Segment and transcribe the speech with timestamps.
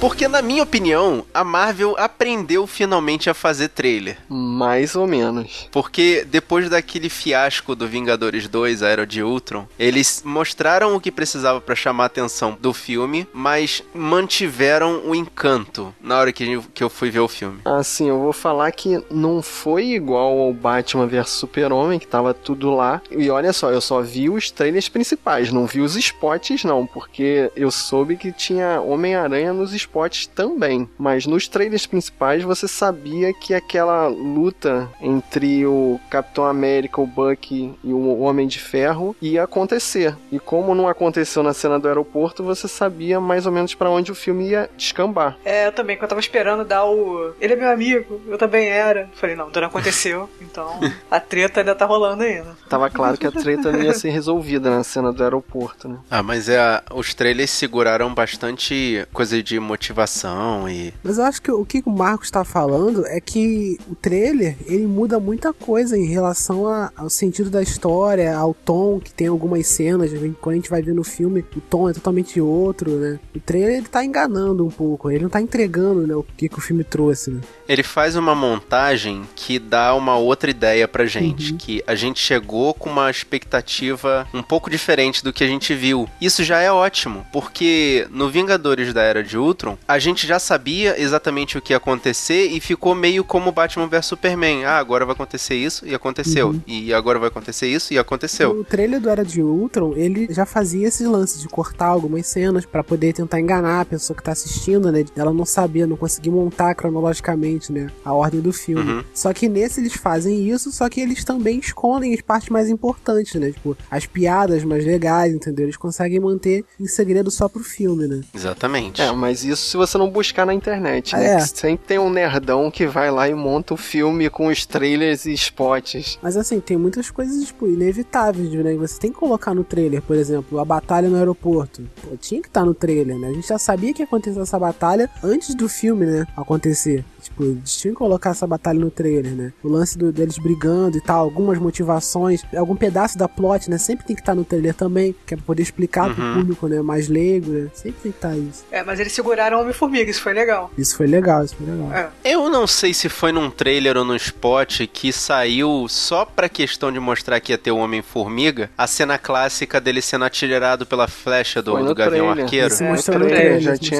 [0.00, 4.16] Porque, na minha opinião, a Marvel aprendeu finalmente a fazer trailer.
[4.28, 5.68] Mais ou menos.
[5.72, 11.10] Porque depois daquele fiasco do Vingadores 2, a Era de Ultron, eles mostraram o que
[11.10, 16.84] precisava para chamar a atenção do filme, mas mantiveram o encanto na hora que, que
[16.84, 17.60] eu fui ver o filme.
[17.64, 22.70] Assim, eu vou falar que não foi igual ao Batman vs Super-Homem, que tava tudo
[22.70, 23.02] lá.
[23.10, 27.50] E olha só, eu só vi os trailers principais, não vi os spots não, porque
[27.56, 29.87] eu soube que tinha Homem-Aranha nos spots
[30.34, 30.88] também.
[30.98, 37.74] Mas nos trailers principais você sabia que aquela luta entre o Capitão América, o Bucky
[37.82, 40.16] e o Homem de Ferro ia acontecer.
[40.30, 44.12] E como não aconteceu na cena do aeroporto, você sabia mais ou menos para onde
[44.12, 45.36] o filme ia descambar.
[45.44, 47.34] É, eu também, que eu tava esperando dar o.
[47.40, 49.08] Ele é meu amigo, eu também era.
[49.14, 50.28] Falei, não, então não aconteceu.
[50.48, 50.80] Então
[51.10, 52.56] a treta ainda tá rolando ainda.
[52.68, 55.98] Tava claro que a treta não ia ser resolvida na cena do aeroporto, né?
[56.10, 60.92] Ah, mas é, os trailers seguraram bastante coisa de motivação e.
[61.02, 64.86] Mas eu acho que o que o Marcos tá falando é que o trailer ele
[64.86, 69.66] muda muita coisa em relação a, ao sentido da história, ao tom que tem algumas
[69.66, 70.10] cenas.
[70.40, 73.20] Quando a gente vai ver no filme, o tom é totalmente outro, né?
[73.34, 76.58] O trailer ele tá enganando um pouco, ele não tá entregando né, o que, que
[76.58, 77.40] o filme trouxe, né?
[77.68, 81.58] Ele faz uma montagem que dá uma outra ideia pra gente, uhum.
[81.58, 86.08] que a gente chegou com uma expectativa um pouco diferente do que a gente viu.
[86.20, 91.00] Isso já é ótimo, porque no Vingadores da Era de Ultron, a gente já sabia
[91.00, 94.64] exatamente o que ia acontecer e ficou meio como Batman vs Superman.
[94.64, 96.50] Ah, agora vai acontecer isso e aconteceu.
[96.50, 96.62] Uhum.
[96.66, 98.50] E agora vai acontecer isso e aconteceu.
[98.50, 102.64] O trailer do Era de Ultron, ele já fazia esses lances de cortar algumas cenas
[102.64, 105.04] para poder tentar enganar a pessoa que tá assistindo, né?
[105.16, 107.90] Ela não sabia, não conseguir montar cronologicamente, né?
[108.04, 108.90] A ordem do filme.
[108.90, 109.04] Uhum.
[109.12, 113.34] Só que nesse eles fazem isso, só que eles também escondem as partes mais importantes,
[113.34, 113.50] né?
[113.52, 115.66] Tipo, as piadas mais legais, entendeu?
[115.66, 118.20] Eles conseguem manter em segredo só pro filme, né?
[118.34, 119.00] Exatamente.
[119.00, 121.34] É, mas isso se você não buscar na internet, né?
[121.34, 121.40] É.
[121.40, 125.32] Sempre tem um nerdão que vai lá e monta o filme com os trailers e
[125.32, 126.18] spots.
[126.22, 128.74] Mas assim, tem muitas coisas, tipo, inevitáveis, né?
[128.74, 131.82] Você tem que colocar no trailer, por exemplo, a batalha no aeroporto.
[132.02, 133.28] Pô, tinha que estar tá no trailer, né?
[133.28, 136.26] A gente já sabia que ia acontecer essa batalha antes do filme, né?
[136.36, 137.04] Acontecer.
[137.22, 139.52] Tipo, eles tinham que colocar essa batalha no trailer, né?
[139.62, 143.78] O lance do, deles brigando e tal, algumas motivações, algum pedaço da plot, né?
[143.78, 146.14] Sempre tem que estar tá no trailer também, que é pra poder explicar uhum.
[146.14, 146.80] pro público, né?
[146.80, 147.70] Mais leigo, né?
[147.74, 148.64] Sempre tem que estar tá isso.
[148.70, 150.70] É, mas eles seguraram o Homem-Formiga, isso foi legal.
[150.78, 151.92] Isso foi legal, isso foi legal.
[151.92, 152.10] É.
[152.24, 156.92] Eu não sei se foi num trailer ou no spot que saiu só pra questão
[156.92, 161.62] de mostrar que ia ter o Homem-Formiga, a cena clássica dele sendo atirado pela flecha
[161.62, 162.28] do, do Gavião.
[162.30, 162.68] Arqueiro.
[162.68, 163.98] Isso é, mostrou no trailer, já tinha.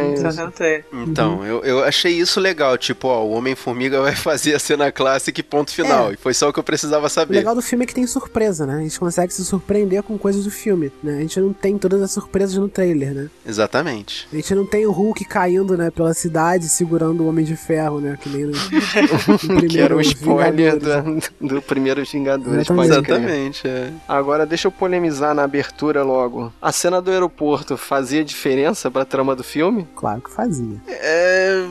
[0.92, 1.44] Então, uhum.
[1.44, 5.42] eu, eu achei isso legal, tipo, ó, o Homem-Formiga vai fazer a cena clássica e
[5.42, 6.10] ponto final.
[6.10, 6.14] É.
[6.14, 7.34] E foi só o que eu precisava saber.
[7.34, 8.76] O legal do filme é que tem surpresa, né?
[8.76, 11.19] A gente consegue se surpreender com coisas do filme, né?
[11.19, 13.30] A gente não tem todas as surpresas no trailer, né?
[13.46, 14.28] Exatamente.
[14.32, 18.00] A gente não tem o Hulk caindo, né, pela cidade segurando o Homem de Ferro,
[18.00, 18.19] né?
[18.20, 18.52] Que nem no,
[19.54, 22.69] no que era o spoiler do, do primeiro Vingadores.
[22.69, 23.10] Exatamente.
[23.10, 23.92] Exatamente é.
[24.06, 26.52] Agora deixa eu polemizar na abertura logo.
[26.60, 29.86] A cena do aeroporto fazia diferença pra trama do filme?
[29.94, 30.80] Claro que fazia.
[30.86, 31.64] É,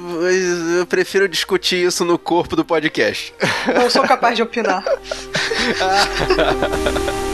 [0.79, 3.33] eu prefiro discutir isso no corpo do podcast.
[3.73, 4.83] Não sou capaz de opinar.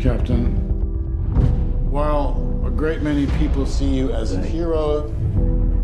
[0.00, 0.46] Captain,
[1.90, 5.14] while a great many people see you as a hero,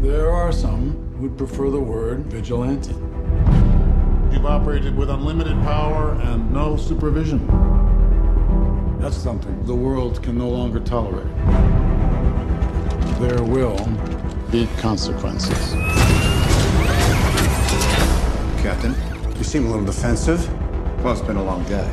[0.01, 2.93] there are some who'd prefer the word vigilante.
[4.33, 7.47] You've operated with unlimited power and no supervision.
[8.99, 11.27] That's something the world can no longer tolerate.
[13.21, 13.79] There will
[14.51, 15.73] be consequences.
[18.63, 18.95] Captain,
[19.37, 20.49] you seem a little defensive.
[21.05, 21.89] Well, it's been a long day.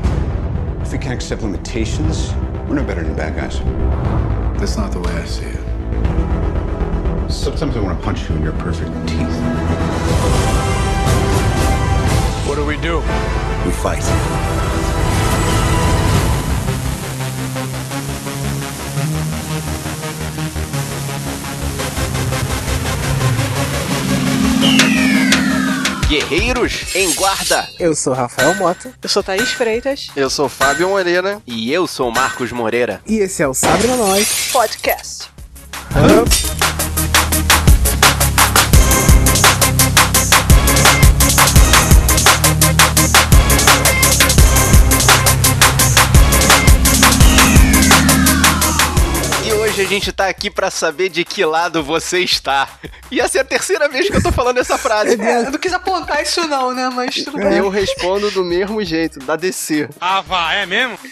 [0.81, 2.33] If we can't accept limitations,
[2.67, 3.59] we're no better than bad guys.
[4.59, 7.31] That's not the way I see it.
[7.31, 9.39] Sometimes I want to punch you in your perfect teeth.
[12.47, 12.99] What do we do?
[13.65, 14.72] We fight.
[26.29, 27.67] Guerreiros em Guarda.
[27.79, 28.93] Eu sou Rafael Mota.
[29.01, 30.07] Eu sou Thaís Freitas.
[30.15, 31.41] Eu sou Fábio Moreira.
[31.45, 33.01] E eu sou Marcos Moreira.
[33.05, 35.29] E esse é o Sabre Nós Podcast.
[35.95, 36.72] Hã?
[49.93, 52.67] Gente tá aqui pra saber de que lado você está.
[53.11, 55.19] E essa é a terceira vez que eu tô falando essa frase.
[55.21, 56.89] É, eu não quis apontar isso não, né?
[56.93, 57.57] Mas tudo bem.
[57.57, 59.89] Eu respondo do mesmo jeito, da DC.
[60.01, 60.97] Ah, vá, é mesmo?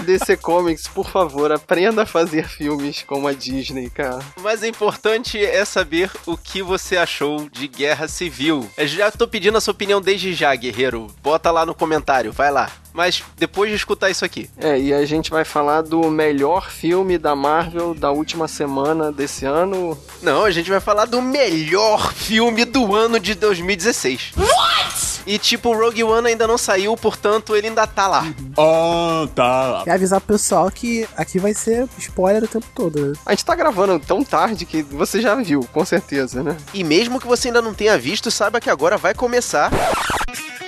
[0.00, 4.20] DC Comics, por favor, aprenda a fazer filmes como a Disney, cara.
[4.40, 8.70] Mas o importante é saber o que você achou de Guerra Civil.
[8.76, 11.08] Eu já tô pedindo a sua opinião desde já, guerreiro.
[11.22, 12.70] Bota lá no comentário, vai lá.
[12.96, 14.48] Mas depois de escutar isso aqui.
[14.56, 19.44] É, e a gente vai falar do melhor filme da Marvel da última semana desse
[19.44, 19.98] ano.
[20.22, 24.32] Não, a gente vai falar do melhor filme do ano de 2016.
[24.34, 25.16] What?
[25.26, 28.24] E tipo, o Rogue One ainda não saiu, portanto ele ainda tá lá.
[28.56, 29.82] Ah, tá.
[29.86, 33.12] E avisar pro pessoal que aqui vai ser spoiler o tempo todo, né?
[33.26, 36.56] A gente tá gravando tão tarde que você já viu, com certeza, né?
[36.72, 39.70] E mesmo que você ainda não tenha visto, saiba que agora vai começar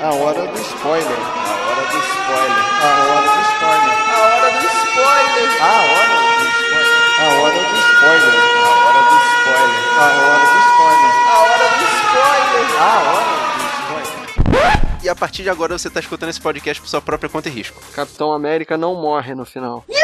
[0.01, 1.07] A hora do spoiler.
[1.07, 2.18] a hora do spoiler.
[2.29, 3.89] A hora do spoiler.
[3.89, 5.49] A hora do spoiler.
[5.61, 6.85] A hora do spoiler.
[7.19, 7.99] A hora do spoiler.
[7.99, 9.81] A hora do spoiler.
[9.97, 11.13] A hora do spoiler.
[11.25, 12.69] A hora do spoiler.
[12.79, 15.01] A hora do spoiler.
[15.03, 17.53] E a partir de agora você tá escutando esse podcast por sua própria conta e
[17.53, 17.81] risco.
[17.95, 19.87] Capitão América não morre no final.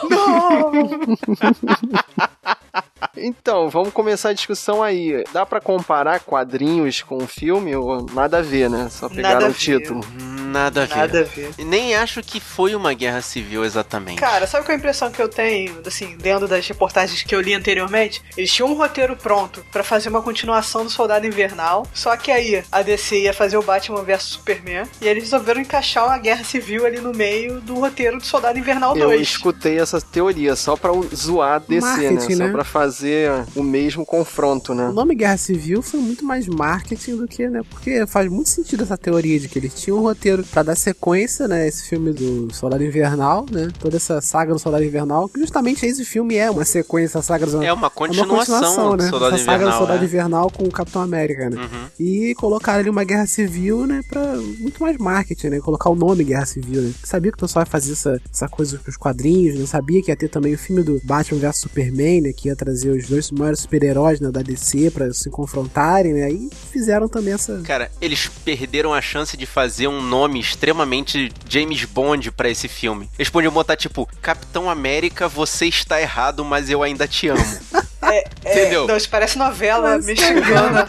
[3.16, 5.24] Então, vamos começar a discussão aí.
[5.32, 8.88] Dá pra comparar quadrinhos com filme ou nada a ver, né?
[8.90, 10.00] Só pegaram o título.
[10.50, 10.96] Nada a ver.
[10.96, 11.50] Nada a ver.
[11.58, 14.18] E Nem acho que foi uma guerra civil exatamente.
[14.18, 17.40] Cara, sabe qual é a impressão que eu tenho, assim, dentro das reportagens que eu
[17.40, 18.22] li anteriormente?
[18.36, 22.64] Eles tinham um roteiro pronto pra fazer uma continuação do Soldado Invernal, só que aí
[22.72, 26.84] a DC ia fazer o Batman vs Superman, e eles resolveram encaixar uma guerra civil
[26.84, 29.20] ali no meio do roteiro do Soldado Invernal Eu 2.
[29.20, 32.10] escutei essa teoria só pra zoar a DC, né?
[32.10, 32.52] Marketing, Só né?
[32.52, 34.88] pra fazer o mesmo confronto, né?
[34.88, 37.62] O nome Guerra Civil foi muito mais marketing do que, né?
[37.68, 41.48] Porque faz muito sentido essa teoria de que eles tinham um roteiro pra dar sequência,
[41.48, 41.66] né?
[41.66, 43.68] Esse filme do Soldado Invernal, né?
[43.78, 47.46] Toda essa saga do Soldado Invernal, que justamente esse filme é uma sequência da saga
[47.46, 49.04] do É uma É uma continuação, continuação, né?
[49.04, 49.78] do Soldado Essa saga do Invernal.
[49.78, 50.06] Soldado é.
[50.06, 51.56] Invernal com o Capitão América, né?
[51.56, 51.86] Uhum.
[51.98, 54.00] E colocaram ali uma guerra civil, né?
[54.08, 55.60] Pra muito mais marketing, né?
[55.60, 56.92] Colocar o nome Guerra Civil, né?
[57.02, 59.66] Sabia que o pessoal ia fazer essa, essa coisa com os quadrinhos, né?
[59.66, 62.32] Sabia que ia ter também o filme do Batman vs Superman, né?
[62.32, 66.30] Que ia trazer os dois maiores super-heróis né, da DC pra se confrontarem, né?
[66.30, 67.60] E fizeram também essa.
[67.64, 73.08] Cara, eles perderam a chance de fazer um nome extremamente James Bond pra esse filme.
[73.18, 77.44] Eles podiam botar tipo, Capitão América, você está errado, mas eu ainda te amo.
[78.02, 78.86] É, é, Entendeu?
[78.86, 80.88] Não, isso parece novela Mas- mexicana.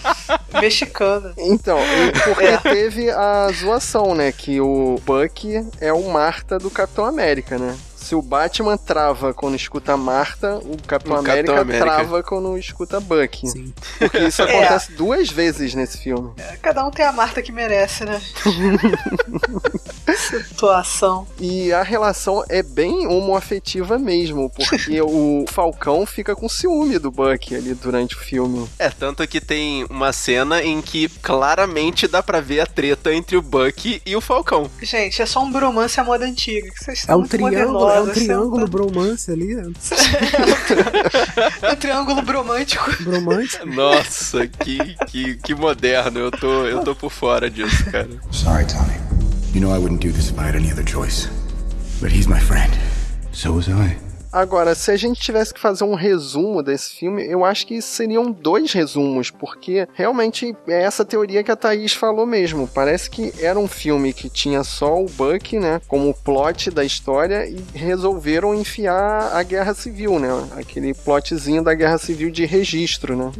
[0.60, 1.32] mexicana.
[1.36, 1.78] Então,
[2.24, 4.32] porque teve a zoação, né?
[4.32, 7.76] Que o Buck é o Marta do Capitão América, né?
[8.06, 11.84] Se o Batman trava quando escuta Marta, o Capitão, O Capitão América, América.
[11.84, 13.48] trava quando escuta Buck.
[13.48, 13.74] Sim.
[13.98, 14.58] Porque isso É.
[14.58, 16.30] acontece duas vezes nesse filme.
[16.62, 18.20] Cada um tem a Marta que merece, né?
[20.16, 21.26] Situação.
[21.40, 27.54] E a relação é bem homoafetiva mesmo, porque o Falcão fica com ciúme do Buck
[27.54, 28.68] ali durante o filme.
[28.78, 33.36] É, tanto que tem uma cena em que claramente dá pra ver a treta entre
[33.36, 34.70] o Buck e o Falcão.
[34.80, 36.70] Gente, é só um bromance à moda antiga.
[36.70, 39.72] que Vocês É estão um muito triângulo, é um triângulo vocês bromance ali, né?
[41.62, 43.02] É um triângulo bromântico.
[43.02, 43.66] Bromântico.
[43.66, 46.18] Nossa, que, que, que moderno.
[46.18, 48.08] Eu tô, eu tô por fora disso, cara.
[48.30, 48.94] Sorry, Tommy.
[49.54, 51.28] You know I wouldn't do this if I had any other choice.
[52.00, 52.72] But he's my friend.
[53.32, 54.05] So was I.
[54.32, 58.30] Agora, se a gente tivesse que fazer um resumo desse filme, eu acho que seriam
[58.30, 62.68] dois resumos, porque realmente é essa teoria que a Thaís falou mesmo.
[62.68, 67.46] Parece que era um filme que tinha só o Buck, né, como plot da história
[67.48, 73.30] e resolveram enfiar a Guerra Civil, né, aquele plotzinho da Guerra Civil de registro, né.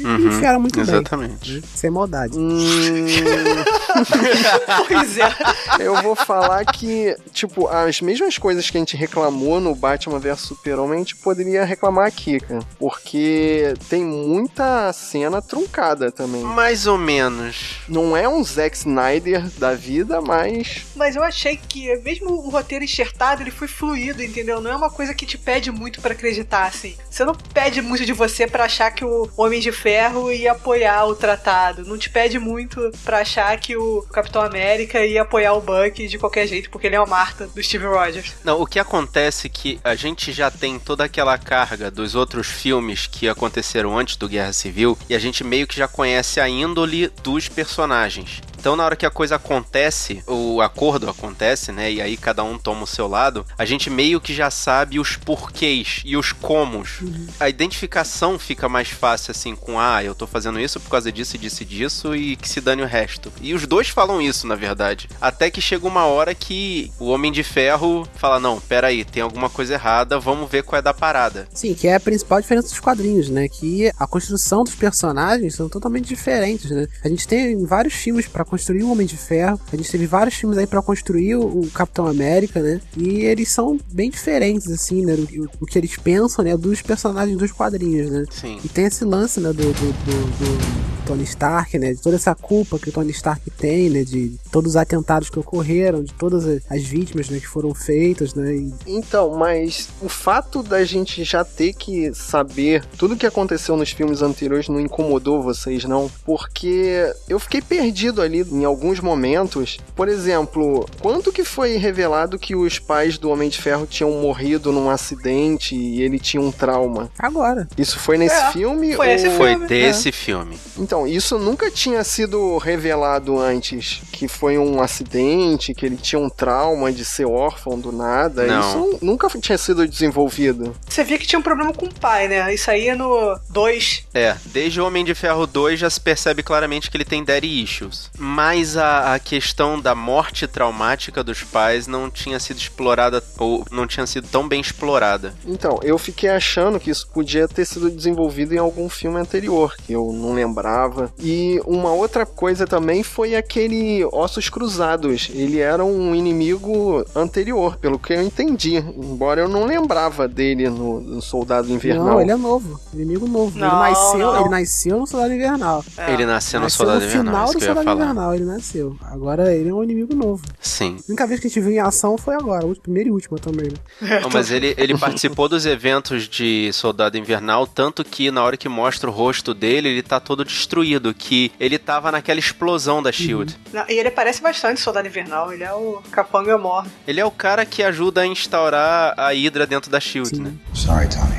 [0.00, 1.60] Uhum, Enfiaram muito Exatamente.
[1.60, 1.62] bem.
[1.74, 2.38] Sem maldade.
[2.38, 2.58] Hum,
[4.88, 5.34] Pois é.
[5.80, 10.40] eu vou falar que, tipo, as mesmas coisas que a gente reclamou no Batman vs
[10.40, 12.60] Super-Homem, a gente poderia reclamar aqui, cara.
[12.78, 16.42] Porque tem muita cena truncada também.
[16.42, 17.80] Mais ou menos.
[17.88, 20.86] Não é um Zack Snyder da vida, mas.
[20.94, 24.60] Mas eu achei que, mesmo o roteiro enxertado, ele foi fluido, entendeu?
[24.60, 26.96] Não é uma coisa que te pede muito pra acreditar, assim.
[27.10, 31.06] Você não pede muito de você pra achar que o Homem de Ferro ia apoiar
[31.06, 31.84] o tratado.
[31.84, 36.18] Não te pede muito pra achar que o Capitão América ia apoiar o Buck de
[36.18, 38.34] qualquer jeito, porque ele é o Marta do Steve Rogers.
[38.44, 42.46] Não, o que acontece é que a gente já tem toda aquela carga dos outros
[42.46, 46.48] filmes que aconteceram antes do Guerra Civil e a gente meio que já conhece a
[46.48, 48.42] índole dos personagens.
[48.58, 51.92] Então, na hora que a coisa acontece, o acordo acontece, né?
[51.92, 55.16] E aí cada um toma o seu lado, a gente meio que já sabe os
[55.16, 56.98] porquês e os comos.
[57.38, 61.36] A identificação fica mais fácil, assim, com ah, eu tô fazendo isso por causa disso
[61.36, 63.32] e disso e disso, e que se dane o resto.
[63.40, 65.08] E os dois falam isso, na verdade.
[65.20, 69.48] Até que chega uma hora que o Homem de Ferro fala: não, peraí, tem alguma
[69.48, 71.46] coisa errada, vamos ver qual é da parada.
[71.54, 73.48] Sim, que é a principal diferença dos quadrinhos, né?
[73.48, 76.86] Que a construção dos personagens são totalmente diferentes, né?
[77.04, 80.34] A gente tem vários filmes pra construir o Homem de Ferro, a gente teve vários
[80.34, 82.80] filmes aí pra construir o, o Capitão América, né?
[82.96, 85.14] E eles são bem diferentes, assim, né?
[85.14, 86.56] O, o que eles pensam, né?
[86.56, 88.24] Dos personagens dos quadrinhos, né?
[88.30, 88.58] Sim.
[88.64, 90.78] E tem esse lance, né, do, do, do- do
[91.08, 94.72] Tony Stark, né, de toda essa culpa que o Tony Stark tem, né, de todos
[94.72, 98.70] os atentados que ocorreram, de todas as- as vítimas, né, que foram feitas, né, e
[98.86, 104.20] Então, mas o fato da gente já ter que saber tudo que aconteceu nos filmes
[104.20, 106.10] anteriores não incomodou vocês, não?
[106.26, 109.78] Porque eu fiquei perdido ali em alguns momentos.
[109.94, 114.72] Por exemplo, quanto que foi revelado que os pais do Homem de Ferro tinham morrido
[114.72, 117.10] num acidente e ele tinha um trauma?
[117.18, 117.68] agora.
[117.76, 118.94] Isso foi nesse É, filme?
[118.94, 120.58] foi esse ou- Foi filme, desse filme.
[120.78, 124.00] Então, isso nunca tinha sido revelado antes.
[124.12, 128.46] Que foi um acidente, que ele tinha um trauma de ser órfão do nada.
[128.46, 128.60] Não.
[128.60, 130.74] Isso nunca tinha sido desenvolvido.
[130.88, 132.52] Você via que tinha um problema com o pai, né?
[132.52, 134.04] Isso aí é no 2.
[134.14, 137.62] É, desde o Homem de Ferro 2 já se percebe claramente que ele tem daddy
[137.62, 138.10] issues.
[138.28, 143.86] Mas a, a questão da morte traumática dos pais não tinha sido explorada, ou não
[143.86, 145.32] tinha sido tão bem explorada.
[145.46, 149.94] Então, eu fiquei achando que isso podia ter sido desenvolvido em algum filme anterior, que
[149.94, 151.10] eu não lembrava.
[151.18, 155.30] E uma outra coisa também foi aquele Ossos Cruzados.
[155.32, 158.76] Ele era um inimigo anterior, pelo que eu entendi.
[158.76, 162.04] Embora eu não lembrava dele no, no Soldado Invernal.
[162.04, 163.58] Não, ele é novo, inimigo novo.
[163.58, 164.40] Não, ele nasceu, não.
[164.40, 165.84] ele nasceu no Soldado Invernal.
[165.96, 166.12] É.
[166.12, 168.14] Ele nasceu no nasceu Soldado no Invernal, final do que eu ia Soldado falar.
[168.34, 168.96] Ele nasceu.
[169.02, 170.44] Agora ele é um inimigo novo.
[170.60, 170.96] Sim.
[170.98, 173.38] A única vez que a gente viu em ação foi agora, a primeira e última
[173.38, 174.20] também, né?
[174.22, 178.68] Não, mas ele, ele participou dos eventos de Soldado Invernal, tanto que na hora que
[178.68, 183.56] mostra o rosto dele, ele tá todo destruído, que ele tava naquela explosão da SHIELD.
[183.72, 185.52] Não, E ele parece bastante Soldado Invernal.
[185.52, 186.86] Ele é o Capanga Mor.
[187.06, 190.42] Ele é o cara que ajuda a instaurar a Hydra dentro da SHIELD, Sim.
[190.42, 190.52] né?
[190.74, 191.36] Sorry, Tommy.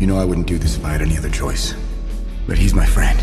[0.00, 1.74] You know I wouldn't do this if I had any other choice.
[2.46, 3.18] But he's my friend.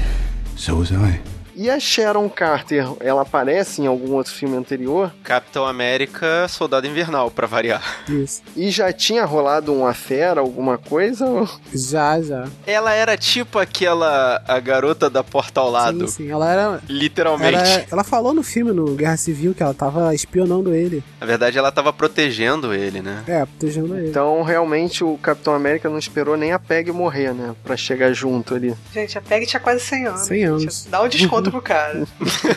[0.55, 1.19] So was I.
[1.61, 5.11] E a Sharon Carter, ela aparece em algum outro filme anterior?
[5.21, 7.83] Capitão América, Soldado Invernal, pra variar.
[8.07, 8.41] Isso.
[8.55, 11.25] E já tinha rolado uma fera, alguma coisa?
[11.73, 12.47] Já, já.
[12.65, 16.07] Ela era tipo aquela a garota da porta ao lado.
[16.07, 16.31] Sim, sim.
[16.31, 16.81] Ela era.
[16.87, 17.55] Literalmente.
[17.55, 21.03] Ela, ela falou no filme, no Guerra Civil, que ela tava espionando ele.
[21.19, 23.21] Na verdade, ela tava protegendo ele, né?
[23.27, 24.07] É, protegendo ele.
[24.07, 27.53] Então, realmente, o Capitão América não esperou nem a Peg morrer, né?
[27.65, 28.73] Pra chegar junto ali.
[28.93, 30.21] Gente, a Peg tinha quase 100 anos.
[30.21, 30.87] 100 anos.
[30.89, 32.07] Dá um desconto pro cara.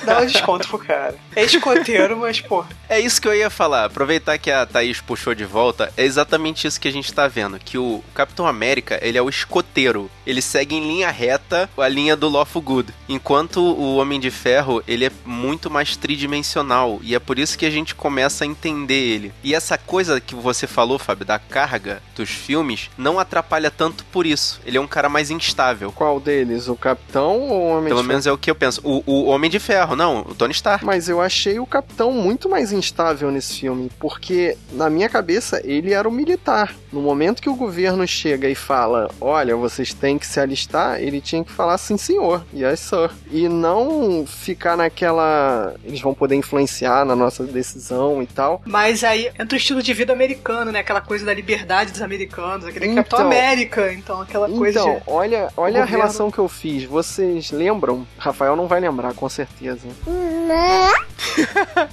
[0.04, 1.14] Dá um desconto pro cara.
[1.34, 2.64] É escoteiro, mas, pô.
[2.88, 3.86] É isso que eu ia falar.
[3.86, 7.58] Aproveitar que a Thaís puxou de volta, é exatamente isso que a gente tá vendo.
[7.58, 10.10] Que o Capitão América, ele é o escoteiro.
[10.26, 12.94] Ele segue em linha reta a linha do Lawful Good.
[13.08, 17.00] Enquanto o Homem de Ferro, ele é muito mais tridimensional.
[17.02, 19.32] E é por isso que a gente começa a entender ele.
[19.42, 24.26] E essa coisa que você falou, Fábio, da carga dos filmes, não atrapalha tanto por
[24.26, 24.60] isso.
[24.64, 25.92] Ele é um cara mais instável.
[25.92, 26.68] Qual deles?
[26.68, 28.80] O Capitão ou o Homem Pelo de menos é o que eu penso.
[28.82, 30.84] O, o Homem de Ferro, não, o Tony Stark.
[30.84, 35.92] Mas eu achei o Capitão muito mais instável nesse filme, porque na minha cabeça ele
[35.92, 36.74] era o militar.
[36.92, 41.20] No momento que o governo chega e fala: Olha, vocês têm que se alistar, ele
[41.20, 43.10] tinha que falar sim, senhor, yes, sir.
[43.30, 45.74] E não ficar naquela.
[45.84, 48.60] Eles vão poder influenciar na nossa decisão e tal.
[48.66, 50.80] Mas aí entra o estilo de vida americano, né?
[50.80, 53.92] Aquela coisa da liberdade dos americanos, aquele Então- Capitão América.
[53.92, 55.02] Então, aquela coisa Então, de.
[55.06, 56.84] olha, olha a relação que eu fiz.
[56.84, 58.06] Vocês lembram?
[58.18, 59.86] Rafael não vai lembrar, com certeza.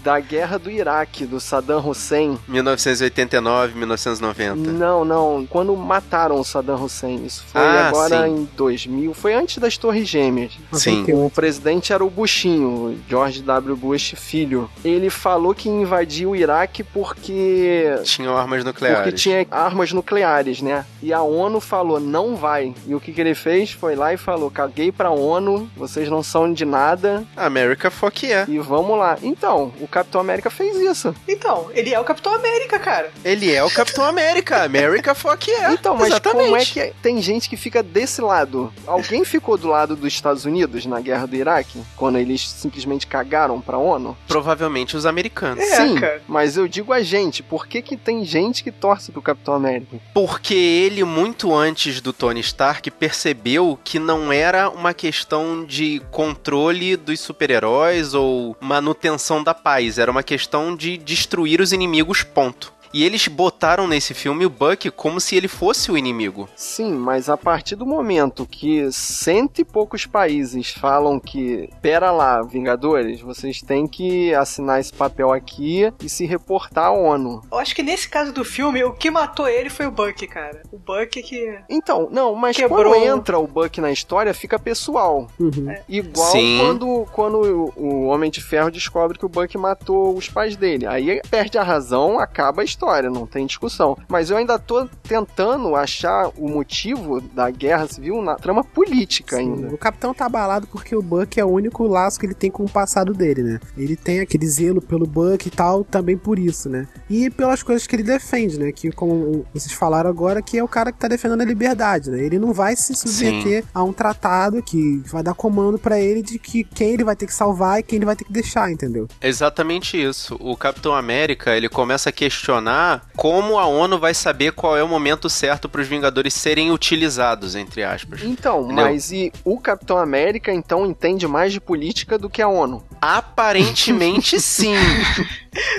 [0.03, 2.37] da guerra do Iraque, do Saddam Hussein.
[2.47, 4.55] 1989, 1990.
[4.71, 5.45] Não, não.
[5.49, 7.25] Quando mataram o Saddam Hussein.
[7.25, 8.31] Isso foi Ah, agora sim.
[8.41, 9.13] em 2000.
[9.13, 10.53] Foi antes das Torres Gêmeas.
[10.73, 11.05] Sim.
[11.13, 13.75] O presidente era o Bushinho, George W.
[13.75, 14.69] Bush filho.
[14.83, 18.99] Ele falou que invadiu o Iraque porque Tinham armas nucleares.
[19.03, 20.85] porque tinha armas nucleares, né?
[21.01, 22.73] E a ONU falou, não vai.
[22.85, 23.71] E o que, que ele fez?
[23.71, 28.51] Foi lá e falou, caguei pra ONU, vocês não são de nada America fuck yeah.
[28.51, 29.17] e vamos lá.
[29.23, 31.15] então, o Capitão América fez isso.
[31.27, 33.11] Então, ele é o Capitão América, cara.
[33.23, 34.63] Ele é o Capitão América.
[34.63, 35.73] America fuck yeah.
[35.73, 36.45] Então, mas Exatamente.
[36.45, 38.73] como é que tem gente que fica desse lado?
[38.85, 41.81] Alguém ficou do lado dos Estados Unidos na guerra do Iraque?
[41.95, 44.17] Quando eles simplesmente cagaram pra ONU?
[44.27, 45.63] Provavelmente os americanos.
[45.63, 46.21] É, Sim, cara.
[46.27, 49.97] mas eu digo a gente, por que que tem gente que torce pro Capitão América?
[50.13, 56.48] Porque ele, muito antes do Tony Stark, percebeu que não era uma questão de controle
[56.97, 62.78] dos super-heróis ou manutenção da paz, era uma questão de destruir os inimigos, ponto.
[62.93, 66.49] E eles botaram nesse filme o Buck como se ele fosse o inimigo.
[66.55, 72.41] Sim, mas a partir do momento que cento e poucos países falam que, pera lá,
[72.41, 77.41] Vingadores, vocês têm que assinar esse papel aqui e se reportar à ONU.
[77.51, 80.61] Eu acho que nesse caso do filme, o que matou ele foi o Buck, cara.
[80.71, 81.59] O Buck que.
[81.69, 82.93] Então, não, mas Quebrou.
[82.93, 85.27] quando entra o Buck na história, fica pessoal.
[85.39, 85.75] Uhum.
[85.87, 86.59] Igual Sim.
[86.61, 90.85] quando, quando o, o Homem de Ferro descobre que o Buck matou os pais dele.
[90.85, 92.78] Aí perde a razão, acaba a história,
[93.09, 93.97] não tem discussão.
[94.07, 99.53] Mas eu ainda tô tentando achar o motivo da guerra civil na trama política Sim,
[99.53, 99.73] ainda.
[99.73, 102.63] O capitão tá abalado porque o Buck é o único laço que ele tem com
[102.63, 103.59] o passado dele, né?
[103.77, 106.87] Ele tem aquele zelo pelo Buck e tal, também por isso, né?
[107.09, 108.71] E pelas coisas que ele defende, né?
[108.71, 112.23] Que, como vocês falaram agora, que é o cara que tá defendendo a liberdade, né?
[112.23, 116.39] Ele não vai se submeter a um tratado que vai dar comando pra ele de
[116.39, 119.07] que quem ele vai ter que salvar e quem ele vai ter que deixar, entendeu?
[119.21, 120.37] Exatamente isso.
[120.39, 122.68] O Capitão América, ele começa a questionar
[123.15, 127.55] como a ONU vai saber qual é o momento certo para os Vingadores serem utilizados,
[127.55, 128.21] entre aspas.
[128.23, 128.85] Então, Entendeu?
[128.85, 132.83] mas e o Capitão América então entende mais de política do que a ONU?
[133.01, 134.75] Aparentemente sim.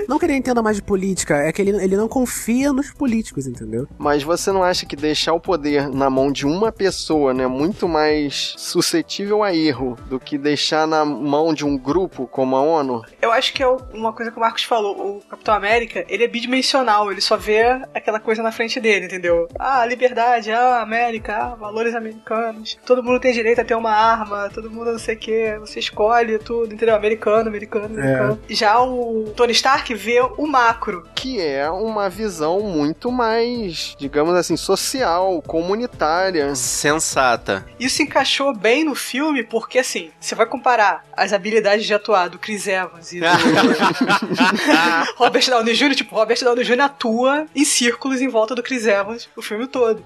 [0.08, 3.46] Não que ele entenda mais de política, é que ele, ele não confia nos políticos,
[3.46, 3.86] entendeu?
[3.98, 7.88] Mas você não acha que deixar o poder na mão de uma pessoa, né, muito
[7.88, 13.02] mais suscetível a erro do que deixar na mão de um grupo como a ONU?
[13.22, 15.18] Eu acho que é uma coisa que o Marcos falou.
[15.18, 16.79] O Capitão América, ele é bidimensional.
[17.10, 17.62] Ele só vê
[17.94, 19.48] aquela coisa na frente dele, entendeu?
[19.58, 22.78] Ah, liberdade, ah, América, ah, valores americanos.
[22.84, 25.56] Todo mundo tem direito a ter uma arma, todo mundo não sei o que.
[25.60, 26.94] Você escolhe tudo, entendeu?
[26.94, 28.40] Americano, americano, americano.
[28.48, 31.06] Já o Tony Stark vê o macro.
[31.14, 36.54] Que é uma visão muito mais, digamos assim, social, comunitária.
[36.54, 37.66] Sensata.
[37.78, 42.38] Isso encaixou bem no filme, porque assim, você vai comparar as habilidades de atuar do
[42.38, 43.26] Chris Evans e do
[45.16, 46.69] Robert Downey Jr., tipo, Robert Downey Jr.
[46.78, 50.02] atua em círculos em volta do Chris Evans o filme todo.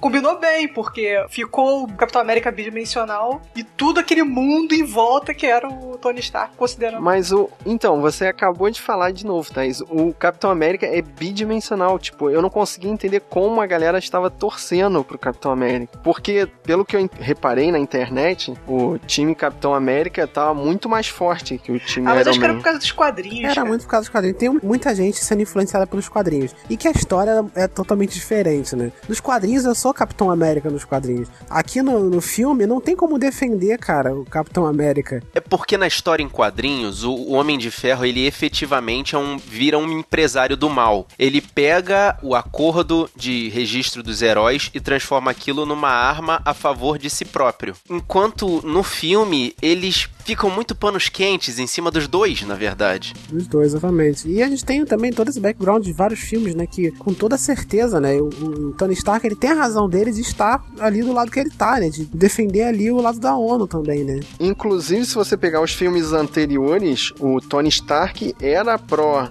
[0.00, 5.46] Combinou bem, porque ficou o Capitão América bidimensional e tudo aquele mundo em volta que
[5.46, 7.02] era o Tony Stark, considerando.
[7.02, 7.50] Mas o.
[7.66, 9.80] Então, você acabou de falar de novo, Thaís.
[9.82, 11.98] O Capitão América é bidimensional.
[11.98, 15.98] Tipo, eu não consegui entender como a galera estava torcendo pro Capitão América.
[16.02, 21.58] Porque, pelo que eu reparei na internet, o time Capitão América tava muito mais forte
[21.58, 22.58] que o time Ah, mas Iron acho que era Man.
[22.60, 23.44] por causa dos quadrinhos.
[23.44, 23.66] Era cara.
[23.66, 24.38] muito por causa dos quadrinhos.
[24.38, 26.54] Tem muita gente sendo influenciada pelos quadrinhos.
[26.68, 28.92] E que a história é totalmente diferente, né?
[29.08, 31.28] Nos quadrinhos eu sou Capitão América nos quadrinhos.
[31.48, 35.22] Aqui no, no filme não tem como defender, cara, o Capitão América.
[35.34, 39.36] É porque na história em quadrinhos, o, o Homem de Ferro, ele efetivamente é um,
[39.36, 41.06] vira um empresário do mal.
[41.18, 46.98] Ele pega o acordo de registro dos heróis e transforma aquilo numa arma a favor
[46.98, 47.74] de si próprio.
[47.88, 53.12] Enquanto no filme, eles ficam muito panos quentes em cima dos dois, na verdade.
[53.32, 54.28] Os dois, exatamente.
[54.28, 56.66] E a gente tem também todo esse background de vários filmes, né?
[56.66, 58.16] Que com toda certeza, né?
[58.16, 61.38] O, o Tony Stark ele tem a razão dele de estar ali do lado que
[61.40, 61.88] ele tá, né?
[61.90, 64.20] De defender ali o lado da ONU também, né?
[64.40, 68.78] Inclusive, se você pegar os filmes anteriores, o Tony Stark era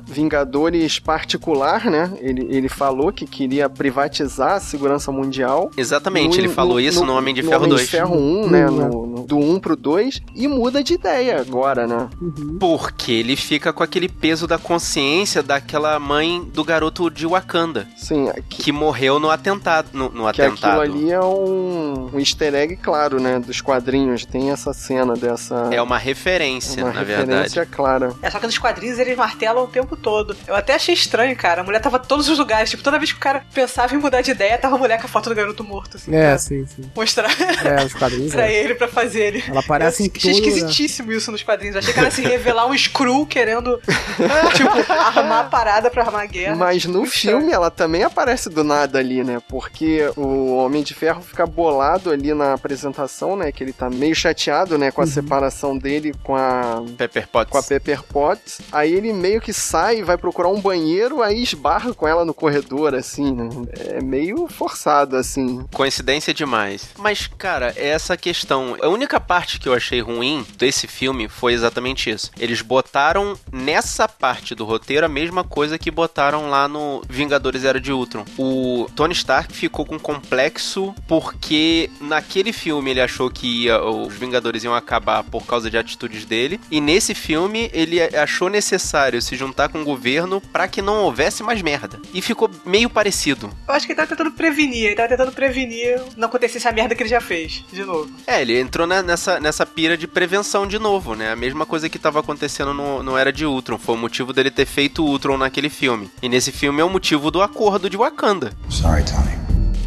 [0.08, 2.12] pró-Vingadores particular, né?
[2.20, 5.72] Ele, ele falou que queria privatizar a segurança mundial.
[5.78, 7.82] Exatamente, No- ele falou no- isso no, Homem de no Ferro Homem 2.
[7.82, 8.68] de Ferro 1, né?
[8.70, 10.22] Hum, No, no- do 1 pro 2.
[10.36, 12.10] E muda de ideia agora, né?
[12.22, 12.58] Uhum.
[12.60, 18.30] Porque ele fica com aquele peso da consciência daquela mãe do garoto de Wakanda, Sim,
[18.50, 19.90] que, que morreu no atentado.
[19.94, 20.82] No, no que aquilo atentado.
[20.82, 23.40] ali é um, um easter egg, claro, né?
[23.40, 24.26] Dos quadrinhos.
[24.26, 25.70] Tem essa cena dessa.
[25.72, 27.70] É uma referência, uma na referência verdade.
[27.72, 28.14] clara.
[28.22, 30.36] É só que nos quadrinhos eles martelam o tempo todo.
[30.48, 31.62] Eu até achei estranho, cara.
[31.62, 32.70] A mulher tava em todos os lugares.
[32.70, 35.06] Tipo, toda vez que o cara pensava em mudar de ideia, tava a mulher com
[35.06, 36.14] a foto do garoto morto, assim.
[36.14, 36.84] É, pra sim, sim.
[36.96, 37.30] Mostrar
[37.64, 38.32] É, os quadrinhos.
[38.34, 38.54] pra é.
[38.64, 39.44] ele, pra fazer ele.
[39.48, 40.73] Ela aparece Eu em tudo.
[40.74, 41.76] Esquisitíssimo isso nos quadrinhos.
[41.76, 43.80] Eu achei que era assim, revelar um Skrull querendo,
[44.56, 46.56] tipo, armar a parada pra armar a guerra.
[46.56, 49.42] Mas no Muito filme ela também aparece do nada ali, né?
[49.48, 53.52] Porque o Homem de Ferro fica bolado ali na apresentação, né?
[53.52, 54.92] Que ele tá meio chateado, né?
[54.92, 56.84] Com a separação dele com a.
[56.98, 57.52] Pepper Potts.
[57.52, 58.62] Com a Pepper Potts.
[58.72, 62.96] Aí ele meio que sai, vai procurar um banheiro, aí esbarra com ela no corredor,
[62.96, 63.50] assim, né?
[63.78, 65.66] É meio forçado, assim.
[65.74, 66.90] Coincidência demais.
[66.98, 68.78] Mas, cara, é essa questão.
[68.82, 72.32] A única parte que eu achei ruim, desse filme foi exatamente isso.
[72.40, 77.82] Eles botaram nessa parte do roteiro a mesma coisa que botaram lá no Vingadores Era
[77.82, 78.24] de Ultron.
[78.38, 84.64] O Tony Stark ficou com complexo porque naquele filme ele achou que ia, os Vingadores
[84.64, 89.68] iam acabar por causa de atitudes dele, e nesse filme ele achou necessário se juntar
[89.70, 92.00] com o governo para que não houvesse mais merda.
[92.14, 93.50] E ficou meio parecido.
[93.68, 96.96] Eu acho que ele tava tentando prevenir, ele tava tentando prevenir não acontecesse a merda
[96.96, 98.10] que ele já fez, de novo.
[98.26, 101.32] É, ele entrou na- nessa, nessa pira de prevenção de novo, né?
[101.32, 103.80] A mesma coisa que tava acontecendo no, no Era de Ultron.
[103.80, 106.12] Foi o motivo dele ter feito Ultron naquele filme.
[106.22, 108.54] E nesse filme é o motivo do acordo de Wakanda.
[108.70, 109.34] Sorry, Tony.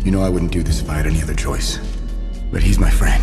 [0.05, 1.81] You know I wouldn't do this if I had any other choice.
[2.51, 3.23] But he's my friend.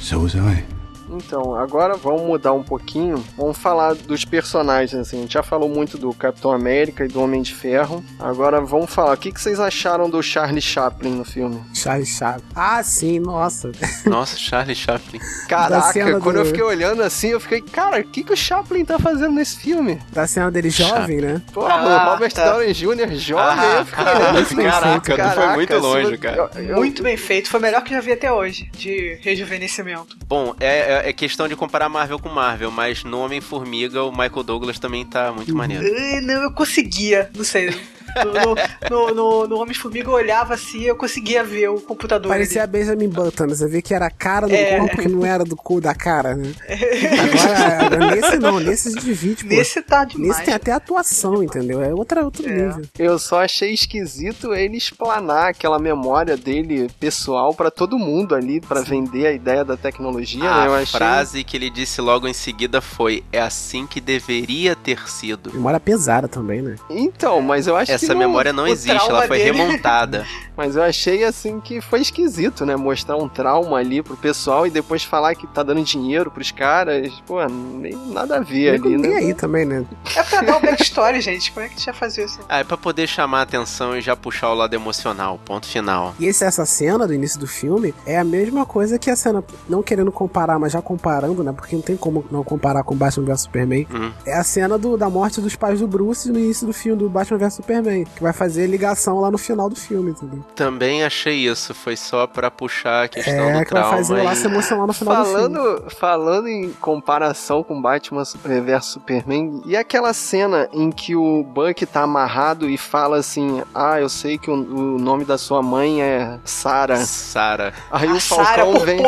[0.00, 0.64] So was I.
[1.12, 3.22] Então, agora vamos mudar um pouquinho.
[3.36, 5.18] Vamos falar dos personagens, assim.
[5.18, 8.02] A gente já falou muito do Capitão América e do Homem de Ferro.
[8.18, 9.14] Agora vamos falar.
[9.14, 11.60] O que, que vocês acharam do Charlie Chaplin no filme?
[11.74, 12.44] Charlie Chaplin.
[12.54, 13.70] Ah, sim, nossa.
[14.06, 15.20] Nossa, Charlie Chaplin.
[15.48, 18.84] Caraca, quando do- eu fiquei olhando assim, eu fiquei, cara, o que, que o Chaplin
[18.84, 20.00] tá fazendo nesse filme?
[20.12, 21.42] Da cena dele jovem, né?
[21.52, 22.50] Porra, Ah, o Robert tá.
[22.52, 23.14] Downey Jr.
[23.16, 26.36] jovem, Ah, eu fiquei olhando assim, caraca, tu foi muito longe, cara.
[26.56, 30.16] eu- eu- Muito bem feito, foi o melhor que já vi até hoje, de rejuvenescimento.
[30.26, 30.66] Bom, é,
[31.01, 35.04] é- é questão de comparar Marvel com Marvel, mas no Homem-Formiga o Michael Douglas também
[35.04, 35.84] tá muito maneiro.
[35.86, 37.74] Eh, Não, eu conseguia, não sei.
[38.16, 38.54] No,
[38.90, 42.28] no, no, no, Homem-Formiga eu olhava assim, eu conseguia ver o computador.
[42.28, 42.72] Parecia a ali.
[42.72, 43.54] Benjamin Button, né?
[43.54, 44.78] Você vê que era a cara do É.
[44.78, 46.52] corpo que não era do cu da cara, né?
[46.68, 49.50] Agora, agora, nesse não, nesse se divide, pô.
[49.54, 50.28] Nesse tá demais.
[50.28, 51.82] Nesse tem até atuação, entendeu?
[51.82, 52.52] É outra, outro É.
[52.52, 52.82] nível.
[52.98, 58.80] Eu só achei esquisito ele explanar aquela memória dele pessoal pra todo mundo ali, pra
[58.82, 60.66] vender a ideia da tecnologia, né?
[60.66, 60.98] Eu A achei...
[60.98, 65.52] frase que ele disse logo em seguida foi: É assim que deveria ter sido.
[65.52, 66.76] Memória pesada também, né?
[66.90, 69.52] Então, mas eu acho que Essa memória não existe, ela foi dele.
[69.52, 70.26] remontada.
[70.56, 72.76] Mas eu achei assim que foi esquisito, né?
[72.76, 77.10] Mostrar um trauma ali pro pessoal e depois falar que tá dando dinheiro pros caras.
[77.26, 79.14] Pô, nem nada a ver ali, né?
[79.16, 79.84] aí também, né?
[80.14, 81.50] É pra dar o backstory, gente.
[81.52, 82.40] Como é que a gente ia fazer isso?
[82.48, 85.40] Ah, é pra poder chamar a atenção e já puxar o lado emocional.
[85.44, 86.14] Ponto final.
[86.18, 89.42] E esse, essa cena do início do filme é a mesma coisa que a cena,
[89.68, 91.52] não querendo comparar, mas já comparando, né?
[91.52, 93.86] Porque não tem como não comparar com Batman vs Superman.
[93.92, 94.12] Hum.
[94.26, 97.08] É a cena do, da morte dos pais do Bruce no início do filme do
[97.08, 100.44] Batman vs Superman, que vai fazer ligação lá no final do filme, entendeu?
[100.54, 104.16] Também achei isso, foi só pra puxar a questão É, do que vai fazer o
[104.16, 104.30] trauma.
[104.30, 105.34] laço emocional no final do filme.
[105.56, 111.84] Falando, falando em comparação com Batman vs Superman, e aquela cena em que o Buck
[111.86, 116.02] tá amarrado e fala assim: Ah, eu sei que o, o nome da sua mãe
[116.02, 117.00] é Sarah.
[117.00, 117.72] e Sara.
[117.90, 119.00] Aí A o Sarah Falcão por vem.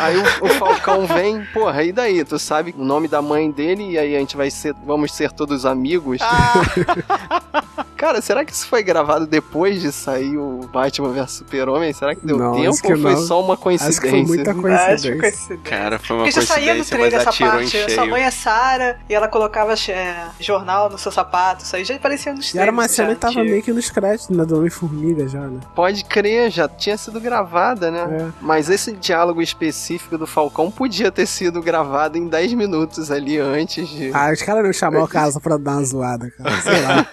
[0.00, 2.24] Aí o, o Falcão vem, porra, e daí?
[2.24, 4.74] Tu sabe o nome da mãe dele e aí a gente vai ser.
[4.86, 6.18] Vamos ser todos amigos?
[8.04, 11.90] Cara, será que isso foi gravado depois de sair o Batman vs Super-Homem?
[11.94, 13.22] Será que deu Não, tempo acho que ou foi não.
[13.22, 14.02] só uma Acho coincidência?
[14.02, 15.18] que foi muita Acho que coincidência.
[15.18, 15.58] coincidência.
[15.64, 17.50] Cara, foi uma Porque já saía no coincidência, trailer mas essa
[17.82, 17.94] parte.
[17.94, 21.64] Sua mãe é Sara e ela colocava é, jornal no seu sapato.
[21.64, 23.88] Isso aí já aparecia nos E era uma trailers, cena que tava meio que nos
[23.88, 24.44] créditos, né?
[24.44, 25.60] Do Homem-Formiga já, né?
[25.74, 28.06] Pode crer, já tinha sido gravada, né?
[28.20, 28.26] É.
[28.38, 33.88] Mas esse diálogo específico do Falcão podia ter sido gravado em 10 minutos ali antes
[33.88, 34.10] de.
[34.12, 36.60] Ah, os caras não chamaram o cara só pra dar uma zoada, cara.
[36.60, 37.06] Sei lá.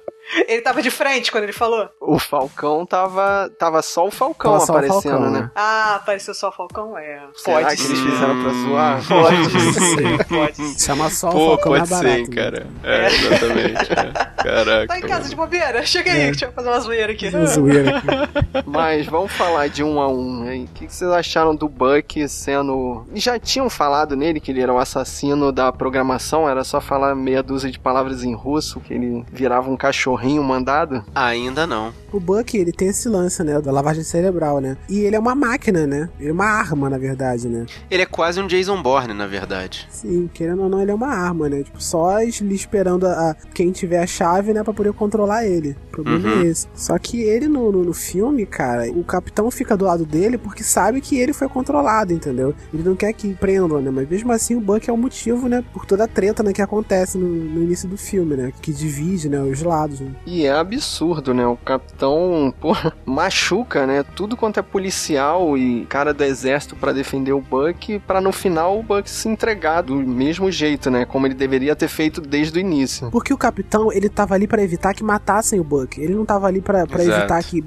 [0.48, 1.88] Ele tava de frente quando ele falou?
[2.00, 3.50] O Falcão tava.
[3.58, 5.40] Tava só o Falcão Tava só o aparecendo, Falcão, né?
[5.40, 5.50] né?
[5.54, 6.98] Ah, apareceu só o Falcão?
[6.98, 7.22] É.
[7.34, 7.92] Será Pode que ser.
[7.92, 9.06] eles fizeram pra zoar?
[9.08, 10.84] Pode ser, pode ser.
[10.86, 12.34] Chamar só o Pô, Falcão pode ser, hein, né?
[12.36, 12.66] cara.
[12.82, 13.92] É, exatamente.
[13.92, 14.42] é.
[14.42, 14.86] Caraca.
[14.86, 15.84] Tá em casa de bobeira?
[15.86, 17.28] Chega aí, deixa eu fazer uma zoeira aqui.
[17.28, 18.06] Uma zoeira aqui.
[18.66, 20.64] Mas vamos falar de um a um aí.
[20.64, 23.06] O que vocês acharam do Buck sendo.
[23.14, 27.42] Já tinham falado nele que ele era o assassino da programação, era só falar meia
[27.42, 29.76] dúzia de palavras em russo, que ele virava um
[30.16, 31.04] cachorrinho mandado.
[31.14, 31.92] Ainda não.
[32.12, 33.60] O Buck, ele tem esse lance, né?
[33.60, 34.76] Da lavagem cerebral, né?
[34.88, 36.08] E ele é uma máquina, né?
[36.18, 37.66] Ele é uma arma, na verdade, né?
[37.90, 39.86] Ele é quase um Jason Bourne, na verdade.
[39.90, 41.62] Sim, querendo ou não, ele é uma arma, né?
[41.62, 45.76] Tipo, só ele esperando a, a- quem tiver a chave, né, pra poder controlar ele.
[45.88, 46.40] O problema Uhum.
[46.42, 46.66] é esse.
[46.74, 50.62] Só que ele no, no, no filme, cara, o capitão fica do lado dele porque
[50.62, 52.54] sabe que ele foi controlado, entendeu?
[52.72, 53.90] Ele não quer que prendam, né?
[53.90, 55.62] Mas mesmo assim, o Buck é o motivo, né?
[55.72, 58.52] Por toda a treta, né, que acontece no, no início do filme, né?
[58.62, 60.00] Que divide, né, os lados.
[60.00, 60.05] Né?
[60.24, 61.46] E é absurdo, né?
[61.46, 64.04] O capitão, porra, machuca, né?
[64.14, 68.78] Tudo quanto é policial e cara do exército pra defender o Buck, pra no final
[68.78, 71.04] o Buck se entregar do mesmo jeito, né?
[71.04, 73.10] Como ele deveria ter feito desde o início.
[73.10, 76.00] Porque o capitão, ele tava ali pra evitar que matassem o Buck.
[76.00, 77.00] Ele não tava ali Exato.
[77.02, 77.64] evitar que.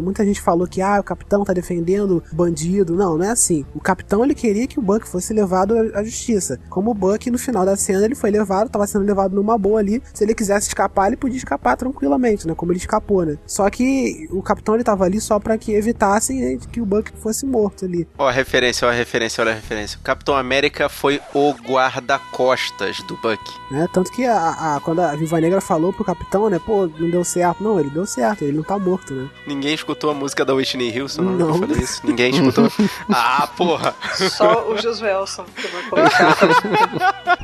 [0.00, 2.94] Muita gente falou que ah, o capitão tá defendendo bandido.
[2.94, 3.64] Não, não é assim.
[3.74, 6.58] O capitão ele queria que o Buck fosse levado à à justiça.
[6.68, 9.78] Como o Buck, no final da cena, ele foi levado, tava sendo levado numa boa
[9.78, 10.02] ali.
[10.12, 12.54] Se ele quisesse escapar, ele podia escapar tranquilamente, né?
[12.54, 13.36] Como ele escapou, né?
[13.46, 17.10] Só que o capitão ele tava ali só pra que evitassem né, que o Buck
[17.20, 18.06] fosse morto ali.
[18.16, 19.98] Ó a referência, ó a referência, olha a referência.
[19.98, 23.40] O Capitão América foi o guarda-costas do Buck.
[23.70, 23.88] Né?
[23.92, 26.60] Tanto que a, a- quando a Viva Negra falou pro capitão, né?
[26.64, 27.62] Pô, não deu certo.
[27.62, 29.28] Não, ele deu certo, ele não tá morto, né?
[29.46, 31.22] Ninguém escutou a música da Whitney Houston?
[31.22, 31.48] Não.
[31.48, 32.00] Eu falei isso.
[32.06, 32.70] Ninguém escutou.
[33.12, 33.94] ah, porra!
[34.14, 37.38] Só o Josuelson que vai colocar.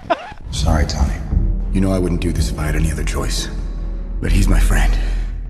[0.52, 1.14] Sorry, Tony.
[1.72, 3.50] You know I wouldn't do this if I had any other choice.
[4.20, 4.92] But he's my friend.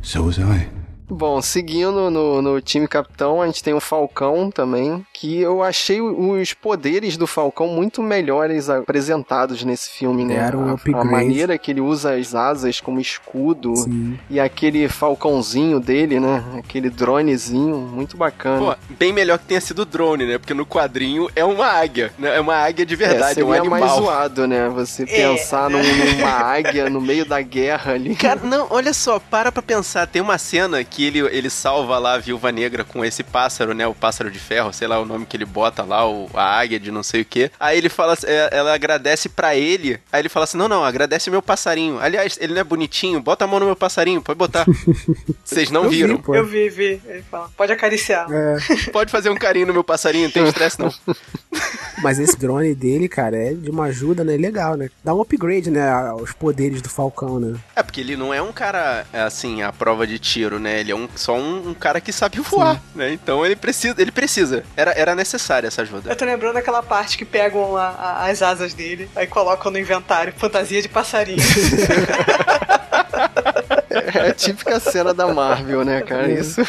[0.03, 0.69] So was I.
[1.09, 6.01] Bom, seguindo no, no time capitão, a gente tem o Falcão também, que eu achei
[6.01, 10.35] os poderes do Falcão muito melhores apresentados nesse filme, né?
[10.43, 11.09] Deram um A- a, upgrade.
[11.09, 14.19] maneira que ele usa as asas como escudo Sim.
[14.29, 16.43] e aquele falcãozinho dele, né?
[16.59, 18.75] Aquele dronezinho, muito bacana.
[18.75, 20.39] Pô, bem melhor que tenha sido drone, né?
[20.39, 22.37] Porque no quadrinho é uma águia, né?
[22.37, 23.79] É uma águia de é, verdade, é, um seria animal.
[23.81, 24.69] mais zoado, né?
[24.71, 25.07] Você É.
[25.07, 25.79] pensar num-
[26.19, 28.17] numa águia no meio da guerra ali.
[28.17, 30.07] Cara, não, olha só, para pra pensar.
[30.09, 33.87] Tem uma cena que ele, ele salva lá a viúva negra com esse pássaro, né?
[33.87, 36.79] O pássaro de ferro, sei lá o nome que ele bota lá, o, a águia
[36.79, 37.51] de não sei o que.
[37.59, 39.99] Aí ele fala, é, ela agradece pra ele.
[40.13, 41.99] Aí ele fala assim: não, não, agradece meu passarinho.
[41.99, 44.65] Aliás, ele não é bonitinho, bota a mão no meu passarinho, pode botar.
[45.45, 46.19] Vocês não Eu vi, viram.
[46.19, 46.35] pô.
[46.35, 47.01] Eu vi, vi.
[47.07, 48.27] Ele fala, pode acariciar.
[48.31, 48.57] É,
[48.93, 50.93] Pode fazer um carinho no meu passarinho, não tem estresse não.
[52.03, 54.37] mas esse drone dele, cara, é de uma ajuda, né?
[54.37, 54.91] Legal, né?
[55.05, 55.89] Dá um upgrade, né?
[55.91, 57.59] aos poderes do Falcão, né?
[57.75, 60.81] É, porque ele não é um cara, assim, à prova de tiro, né?
[60.87, 63.13] Ele é um, só um, um cara que sabe voar, né?
[63.13, 64.63] Então ele precisa, ele precisa.
[64.77, 66.13] Era, era necessária essa ajuda.
[66.13, 69.81] Eu tô lembrando daquela parte que pegam a- a- as asas dele, aí colocam no
[69.81, 71.43] inventário fantasia de passarinho.
[74.15, 76.31] É a típica cena da Marvel, né, cara?
[76.31, 76.61] Isso.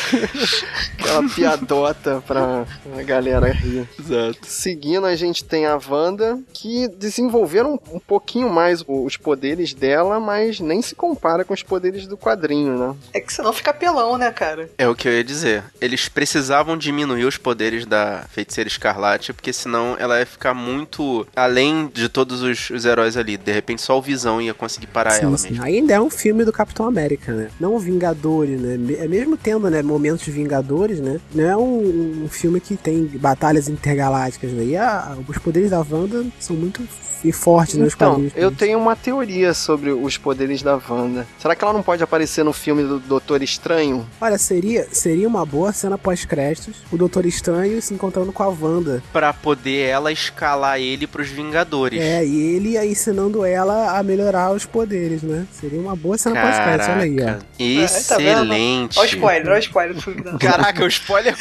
[1.00, 3.88] Aquela piadota pra, pra galera rir.
[4.00, 4.40] Exato.
[4.44, 10.60] Seguindo, a gente tem a Wanda, que desenvolveram um pouquinho mais os poderes dela, mas
[10.60, 12.96] nem se compara com os poderes do quadrinho, né?
[13.14, 14.70] É que senão fica pelão, né, cara?
[14.78, 15.64] É o que eu ia dizer.
[15.80, 21.90] Eles precisavam diminuir os poderes da Feiticeira Escarlate, porque senão ela ia ficar muito além
[21.94, 23.38] de todos os, os heróis ali.
[23.38, 25.50] De repente só o Visão ia conseguir parar Sim, ela sim.
[25.52, 25.64] mesmo.
[25.64, 27.48] Ainda é um filme do Capitão América, né?
[27.60, 28.78] Não Vingadores, né?
[29.00, 31.20] É Mesmo tendo, né, momentos de Vingadores, né?
[31.34, 34.64] Não é um, um filme que tem batalhas intergalácticas, né?
[34.64, 38.34] E a- os poderes da Wanda são muito f- fortes nos Então, quadrinhos.
[38.36, 41.26] eu tenho uma teoria sobre os poderes da Wanda.
[41.40, 44.06] Será que ela não pode aparecer no filme do Doutor Estranho?
[44.22, 49.02] Olha, seria, seria uma boa cena pós-créditos, o Doutor Estranho se encontrando com a Wanda.
[49.12, 52.00] Pra poder ela escalar ele pros Vingadores.
[52.02, 55.46] É, e ele aí ensinando ela a melhorar os poderes, né?
[55.52, 57.26] Seria uma boa cena pós-créditos, olha aí, ó.
[57.26, 59.00] Caraca, É, tá excelente.
[59.00, 61.36] Olha o spoiler, olha o spoiler do filme Caraca, o spoiler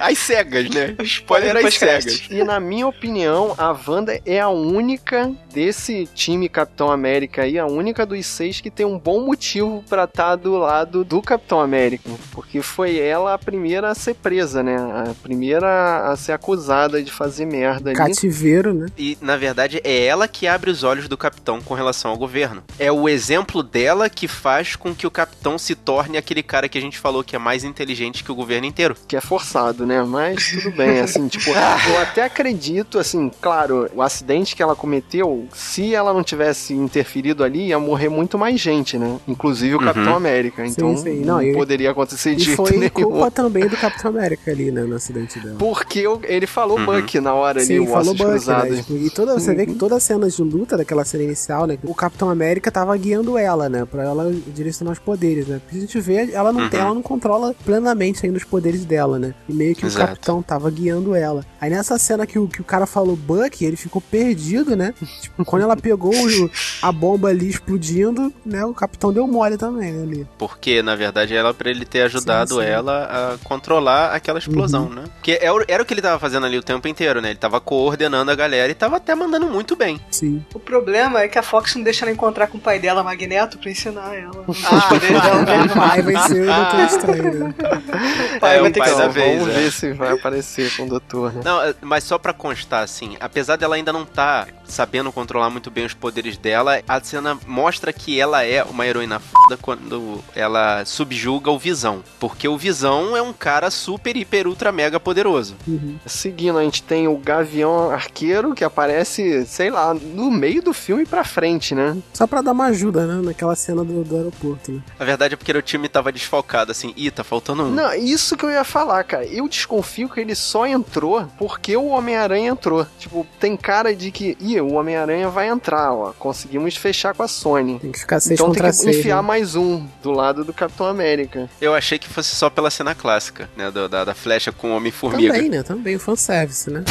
[0.00, 0.94] às cegas, né?
[0.98, 2.12] O spoiler às pós-crédito.
[2.12, 2.28] cegas.
[2.30, 7.66] E na minha opinião, a Wanda é a única desse time Capitão América aí, a
[7.66, 12.08] única dos seis que tem um bom motivo pra estar do lado do Capitão América.
[12.30, 14.76] Porque foi ela a primeira a ser presa, né?
[14.76, 17.96] A primeira a ser acusada de fazer merda ali.
[17.98, 18.86] Cativeiro, né?
[18.96, 22.62] E, na verdade, é ela que abre os olhos do capitão com relação ao governo.
[22.78, 26.78] É o exemplo dela que faz com que o capitão se torne aquele cara que
[26.78, 28.96] a gente falou que é mais inteligente que o governo inteiro.
[29.06, 30.02] que é forçado, né?
[30.02, 31.50] Mas tudo bem, assim, tipo,
[31.90, 37.42] eu até acredito, assim, claro, o acidente que ela cometeu, se ela não tivesse interferido
[37.44, 39.18] ali, ia morrer muito mais gente, né?
[39.26, 39.84] Inclusive o Uhum.
[39.84, 40.66] Capitão América.
[40.66, 41.20] Então sim.
[41.20, 42.90] não, Não, e- poderia acontecer de foi nenhum.
[42.90, 44.82] culpa também do Capitão América ali, né?
[44.82, 45.56] No acidente dela.
[45.58, 46.86] Porque ele falou Uhum.
[46.86, 48.70] Buck na hora ali, Sim, o falou Buck, Cruzados.
[48.76, 48.76] né?
[48.82, 51.78] Tipo, E toda, você vê que toda a cena de luta daquela cena inicial, né?
[51.84, 53.84] O Capitão América tava guiando ela, né?
[53.84, 55.60] Pra ela direcionar os poderes, né?
[55.62, 56.86] Porque a gente vê, ela não tem, Uhum.
[56.86, 59.34] ela não controla plenamente ainda os poderes dela, né?
[59.48, 60.04] E meio que Exato.
[60.04, 61.44] o Capitão tava guiando ela.
[61.60, 64.94] Aí nessa cena que o, que o cara falou Buck, ele ficou perdido, né?
[65.22, 66.50] Tipo, quando ela pegou o-
[66.82, 68.64] a bomba ali explodindo, né?
[68.64, 70.26] O Capitão deu mole também né, ali.
[70.38, 72.66] Porque, na verdade, ela pra ele ter ajudado Sim, sim.
[72.66, 75.04] ela a controlar aquela explosão, né?
[75.14, 77.30] Porque era o que ele tava fazendo ali o tempo inteiro, né?
[77.30, 80.00] Ele tava coordenando a galera e tava até mandando muito bem.
[80.10, 80.44] Sim.
[80.54, 83.58] O problema é que a Fox não deixa ela encontrar com o pai dela, Magneto,
[83.58, 84.44] pra ensinar ela.
[84.82, 87.54] Ah, poderes pai vai ser o Doutor Estranho, né?
[88.36, 89.60] O pai É, vai ter pai que da vez, vamos é.
[89.60, 91.42] ver se vai aparecer com o doutor, né?
[91.44, 95.70] Não, é, mas só pra constar, assim, apesar dela ainda não tá sabendo controlar muito
[95.70, 100.84] bem os poderes dela, a cena mostra que ela é uma heroína foda quando ela
[100.84, 102.02] subjuga o Visão.
[102.18, 105.54] Porque o Visão é um cara super, hiper, ultra, mega poderoso.
[105.68, 105.96] Uhum.
[106.06, 111.04] Seguindo, a gente tem o Gavião Arqueiro, que aparece, sei lá, no meio do filme
[111.04, 111.96] pra frente, né?
[112.14, 113.20] Só pra dar uma ajuda, né?
[113.22, 114.71] Naquela cena do, do aeroporto.
[114.74, 114.82] Sim.
[114.98, 117.70] A verdade é porque o time tava desfalcado, assim, ih, tá faltando um.
[117.70, 119.24] Não, isso que eu ia falar, cara.
[119.26, 122.86] Eu desconfio que ele só entrou porque o Homem-Aranha entrou.
[122.98, 126.12] Tipo, tem cara de que, ih, o Homem-Aranha vai entrar, ó.
[126.18, 127.78] Conseguimos fechar com a Sony.
[127.78, 128.98] Tem que ficar seis Então tem que seis.
[128.98, 129.28] enfiar né?
[129.28, 131.48] mais um do lado do Capitão América.
[131.60, 133.70] Eu achei que fosse só pela cena clássica, né?
[133.70, 135.32] do- da, da flecha com o Homem-Formiga.
[135.34, 135.62] Também, né?
[135.62, 136.84] Também, o fanservice, né?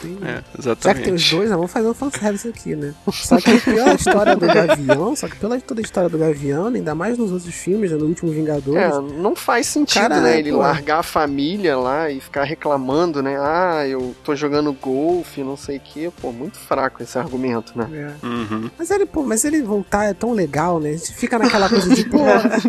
[0.00, 1.34] Tem- É, Já que tem os exatamente.
[1.36, 1.56] dois, né?
[1.56, 2.94] vamos fazer um fanservice aqui, né?
[3.12, 6.94] Só que pela história do Gavião, só que pela toda a história do Gavião, ainda
[6.94, 7.96] mais nos outros filmes, né?
[7.96, 10.38] no último Vingadores, É, não faz sentido, Cara, né?
[10.38, 10.58] Ele pô.
[10.58, 13.36] largar a família lá e ficar reclamando, né?
[13.38, 16.10] Ah, eu tô jogando golfe, não sei o quê.
[16.20, 17.88] Pô, muito fraco esse argumento, né?
[18.22, 18.26] É.
[18.26, 18.70] Uhum.
[18.78, 20.90] Mas ele, pô, mas ele voltar é tão legal, né?
[20.90, 22.18] A gente fica naquela coisa de, pô,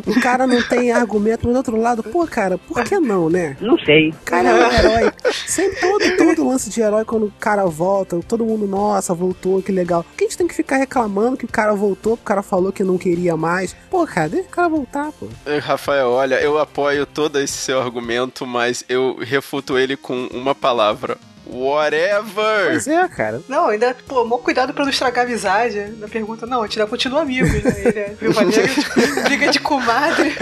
[0.07, 3.55] o cara não tem argumento, mas do outro lado, pô, cara, por que não, né?
[3.61, 4.09] Não sei.
[4.09, 5.13] O cara é um herói.
[5.47, 9.71] Sempre todo, todo lance de herói, quando o cara volta, todo mundo, nossa, voltou, que
[9.71, 10.03] legal.
[10.03, 12.41] Por que a gente tem que ficar reclamando que o cara voltou, que o cara
[12.41, 13.75] falou que não queria mais?
[13.89, 15.27] Pô, cara, o cara voltar, pô.
[15.61, 21.17] Rafael, olha, eu apoio todo esse seu argumento, mas eu refuto ele com uma palavra.
[21.45, 22.69] Whatever!
[22.69, 23.41] Pois é, cara.
[23.47, 25.79] Não, ainda, pô, mó cuidado pra não estragar a amizade.
[25.97, 27.61] Na pergunta, não, a gente ainda continua amigo, né?
[27.85, 30.35] Ele é viúva negra, tipo, briga de comadre.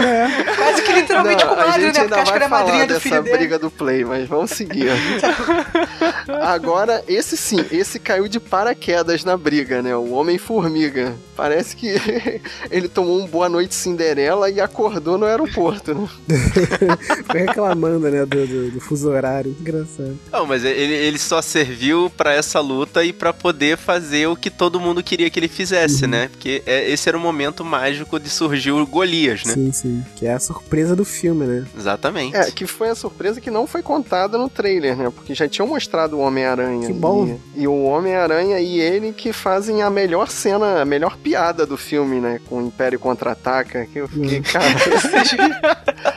[0.56, 2.00] Quase que literalmente Não, a comadre, gente né?
[2.02, 3.36] ainda Porque acho que ela é madrinha do dessa filho dele.
[3.38, 4.90] briga do Play, mas vamos seguir.
[6.42, 9.94] Agora, esse sim, esse caiu de paraquedas na briga, né?
[9.96, 11.14] O Homem-Formiga.
[11.36, 11.94] Parece que
[12.70, 16.08] ele tomou um Boa Noite Cinderela e acordou no aeroporto, né?
[17.26, 19.56] Foi reclamando, né, do, do, do fuso horário.
[19.58, 20.18] Engraçado.
[20.30, 24.50] Não, mas ele, ele só serviu pra essa luta e pra poder fazer o que
[24.50, 26.28] todo mundo queria que ele fizesse, né?
[26.28, 29.54] Porque é- esse era o momento mágico de surgir o Golias, né?
[29.54, 30.04] Sim, sim.
[30.16, 31.66] Que é a surpresa do filme, né?
[31.76, 32.36] Exatamente.
[32.36, 35.10] É, que foi a surpresa que não foi contada no trailer, né?
[35.14, 36.86] Porque já tinham mostrado o Homem-Aranha.
[36.86, 37.38] Que bom.
[37.54, 41.76] E, e o Homem-Aranha e ele que fazem a melhor cena, a melhor piada do
[41.76, 42.40] filme, né?
[42.48, 43.86] Com o Império Contra-Ataca.
[43.86, 44.64] Que eu fiquei, cara...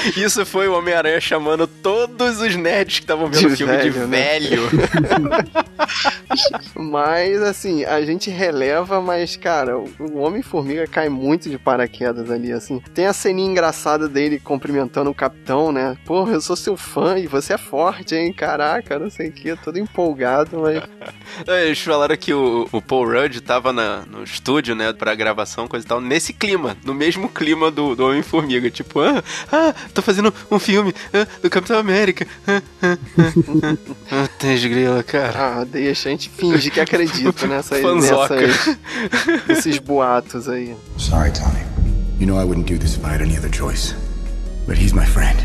[0.16, 3.90] Isso foi o Homem-Aranha chamando todos os nerds que estavam vendo De o filme de
[3.90, 4.38] velho, né?
[4.38, 4.62] velho.
[6.74, 12.80] Mas, assim, a gente releva, mas, cara, o Homem-Formiga cai muito de paraquedas ali, assim.
[12.94, 15.96] Tem a ceninha engraçada dele cumprimentando o capitão, né?
[16.04, 18.32] Porra, eu sou seu fã e você é forte, hein?
[18.32, 20.82] Caraca, não sei o que, todo empolgado, mas.
[21.64, 25.84] Eles falaram que o, o Paul Rudd tava na- no estúdio, né, pra gravação, coisa
[25.84, 28.70] e tal, nesse clima, no mesmo clima do, do Homem-Formiga.
[28.70, 32.26] Tipo, ah, ah, tô fazendo um filme ah, do Capitão América.
[32.46, 33.76] Ah, ah, ah, ah.
[34.12, 35.60] Ah, tem grila, cara.
[35.60, 38.36] Ah, deixa, a gente finge que acredita Fanzoca.
[38.36, 38.76] nessas,
[39.48, 40.74] nesses boatos aí.
[40.98, 41.60] Sorry, Tommy.
[42.18, 43.94] You know I wouldn't do this if I had any other choice.
[44.66, 45.38] But he's my friend.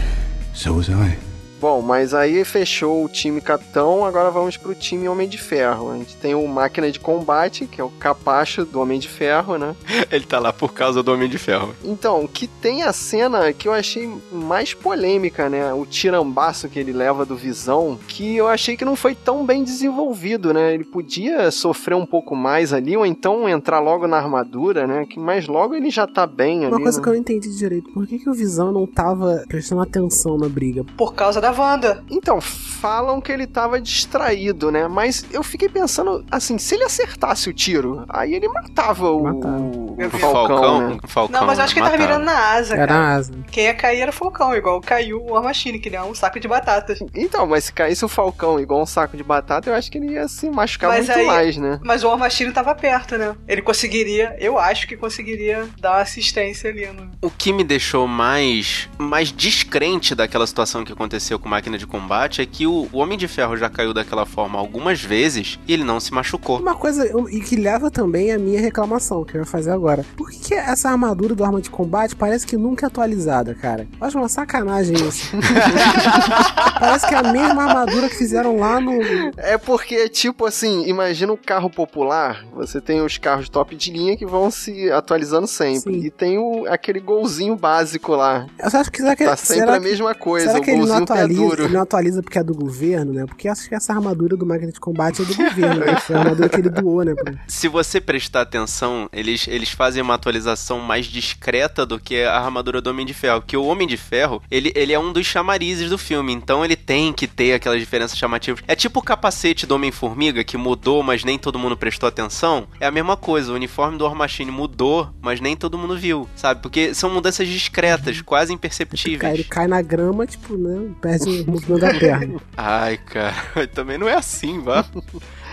[0.54, 1.18] So was I.
[1.66, 5.90] Bom, mas aí fechou o time Capitão, agora vamos pro time Homem de Ferro.
[5.90, 9.58] A gente tem o Máquina de Combate, que é o capacho do Homem de Ferro,
[9.58, 9.76] né?
[10.12, 11.74] Ele tá lá por causa do Homem de Ferro.
[11.84, 15.74] Então, que tem a cena que eu achei mais polêmica, né?
[15.74, 19.64] O tirambaço que ele leva do Visão, que eu achei que não foi tão bem
[19.64, 20.72] desenvolvido, né?
[20.72, 25.08] Ele podia sofrer um pouco mais ali, ou então entrar logo na armadura, né?
[25.10, 26.84] Que mais logo ele já tá bem Uma ali.
[26.84, 27.04] coisa né?
[27.04, 30.48] que eu não entendi direito, por que, que o Visão não tava prestando atenção na
[30.48, 30.86] briga?
[30.96, 32.04] Por causa da Wanda.
[32.10, 34.88] Então, falam que ele tava distraído, né?
[34.88, 39.58] Mas eu fiquei pensando, assim, se ele acertasse o tiro, aí ele matava o, Matava.
[39.58, 40.98] o O Falcão, Falcão, né?
[41.08, 42.20] Falcão Não, mas eu acho que ele tava matava.
[42.20, 43.00] mirando na asa, Era cara.
[43.00, 43.34] a asa.
[43.52, 46.14] Quem ia cair era o Falcão, igual caiu o War Machine, que ele é um
[46.14, 47.00] saco de batatas.
[47.14, 50.14] Então, mas se caísse o Falcão igual um saco de batata, eu acho que ele
[50.14, 51.80] ia se machucar Mas muito aí- mais, né?
[51.84, 53.36] Mas o War Machine tava perto, né?
[53.48, 56.86] Ele conseguiria, eu acho que conseguiria dar uma assistência ali.
[56.88, 57.10] No...
[57.22, 62.42] O que me deixou mais, mais descrente daquela situação que aconteceu com máquina de combate
[62.42, 65.84] é que o, o Homem de Ferro já caiu daquela forma algumas vezes e ele
[65.84, 66.60] não se machucou.
[66.60, 70.04] Uma coisa, e que leva também a minha reclamação, que eu ia fazer agora.
[70.18, 73.88] Por que, que essa armadura do arma de combate parece que nunca é atualizada, cara?
[74.00, 75.32] Eu acho uma sacanagem isso.
[76.80, 78.94] parece que é a mesma armadura que fizeram lá no.
[79.38, 84.18] É porque, tipo assim, imagina um carro popular, você tem os carros top de linha
[84.18, 85.94] que vão se atualizando sempre.
[85.94, 86.06] Sim.
[86.06, 88.48] E tem o, aquele golzinho básico lá.
[88.58, 90.72] Eu só acho que será que, Tá sempre será a mesma coisa, Será o que
[90.72, 91.64] ele não atualiza, duro.
[91.64, 93.26] ele não atualiza porque é do governo, né?
[93.26, 95.96] Porque acho que essa armadura do máquina de combate é do governo, né?
[96.00, 97.14] Foi a armadura que ele doou, né?
[97.16, 102.38] pra- Se você prestar atenção, eles, eles fazem uma atualização mais discreta do que a
[102.40, 103.42] armadura do Homem de Ferro.
[103.42, 106.76] Porque o Homem de Ferro, ele, ele é um dos chamarizes do filme, então ele
[106.76, 108.64] tem que ter aquelas diferenças chamativas.
[108.68, 112.68] É tipo o capacete do Homem-Formiga, que mudou, mas nem todo mundo prestou atenção.
[112.80, 116.28] É a mesma coisa, o uniforme do War Machine mudou, mas nem todo mundo viu,
[116.36, 116.62] sabe?
[116.62, 119.48] Porque são mudanças discretas, quase Cai, ele imperceptíveis.
[119.48, 120.90] cai na grama, tipo, né?
[121.20, 122.42] Perde o movimento da perna.
[122.58, 124.86] Ai, cara, também não é assim, vá.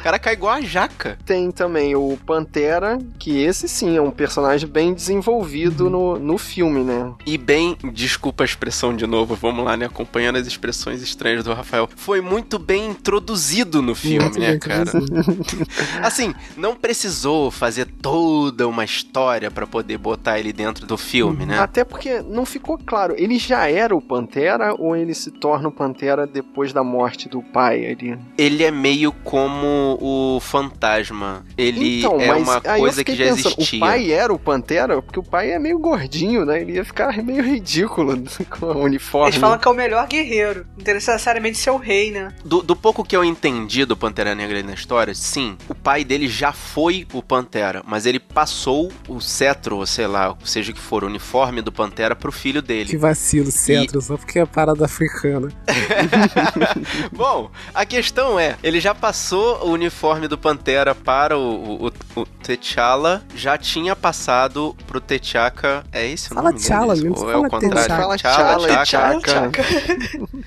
[0.03, 1.17] O cara cai igual a jaca.
[1.25, 6.83] Tem também o Pantera, que esse sim é um personagem bem desenvolvido no, no filme,
[6.83, 7.13] né?
[7.25, 9.87] E bem, desculpa a expressão de novo, vamos lá, né?
[9.87, 11.89] Acompanhando as expressões estranhas do Rafael.
[11.95, 14.91] Foi muito bem introduzido no filme, Muito né, cara?
[16.03, 21.61] Assim, não precisou fazer toda uma história pra poder botar ele dentro do filme, né?
[21.61, 25.73] Até porque não ficou claro, ele já era o Pantera ou ele se torna o
[25.73, 28.19] Pantera depois da morte do pai ali?
[28.37, 31.45] Ele é meio como o fantasma.
[31.57, 33.79] Ele então, é mas uma coisa que já pensando, existia.
[33.79, 35.01] O pai era o Pantera?
[35.03, 36.61] Porque o pai é meio gordinho, né?
[36.61, 39.29] Ele ia ficar meio ridículo com o uniforme.
[39.29, 40.67] Eles falam que é o melhor guerreiro.
[40.77, 42.33] Não necessariamente ser o rei, né?
[42.45, 46.05] Do, do pouco que eu entendi do Pantera Negra aí na história, sim, o pai
[46.05, 50.75] dele já foi o Pantera, mas ele passou o cetro, ou sei lá, seja o
[50.75, 52.97] que for, o uniforme do Pantera pro filho Que dele.
[52.97, 55.49] vacilo, centro, só porque é parada africana.
[57.13, 62.27] Bom, a questão é, ele já passou o uniforme do Pantera para o, o, o-
[62.43, 67.37] T'Challa, já tinha passado pro T'Chaka, é esse o Fala nome T'Challa mesmo, Ou é
[67.37, 67.89] o fala contrário?
[67.97, 69.51] Fala T'Challa, T'Challa T'Chaka.
[69.51, 69.63] T'Chaka.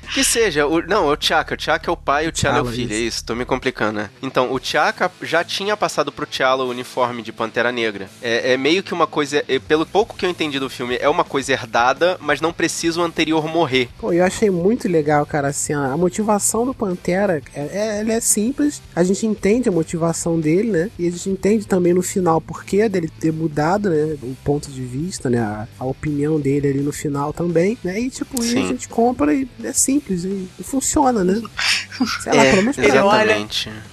[0.13, 1.53] Que seja, o, não, é o T'Chaka.
[1.53, 2.85] O T'Chaka é o pai e o T'Challa é o filho.
[2.85, 2.93] isso.
[2.93, 4.09] É isso, tô me complicando, né?
[4.21, 8.09] Então, o T'Chaka já tinha passado pro T'Challa o uniforme de Pantera Negra.
[8.21, 11.07] É, é meio que uma coisa, é, pelo pouco que eu entendi do filme, é
[11.09, 13.89] uma coisa herdada, mas não precisa o anterior morrer.
[13.99, 18.11] Pô, eu achei muito legal, cara, assim, a a motivação do Pantera, é, é, ela
[18.13, 22.01] é simples, a gente entende a motivação dele, né, e a gente entende também no
[22.01, 26.39] final o porquê dele ter mudado, né, o ponto de vista, né, a, a opinião
[26.39, 30.23] dele ali no final também, né, e tipo, e a gente compra e é simples,
[30.23, 31.41] e, e funciona, né.
[32.21, 33.47] Sei lá, é, pelo menos pra Ele olha-.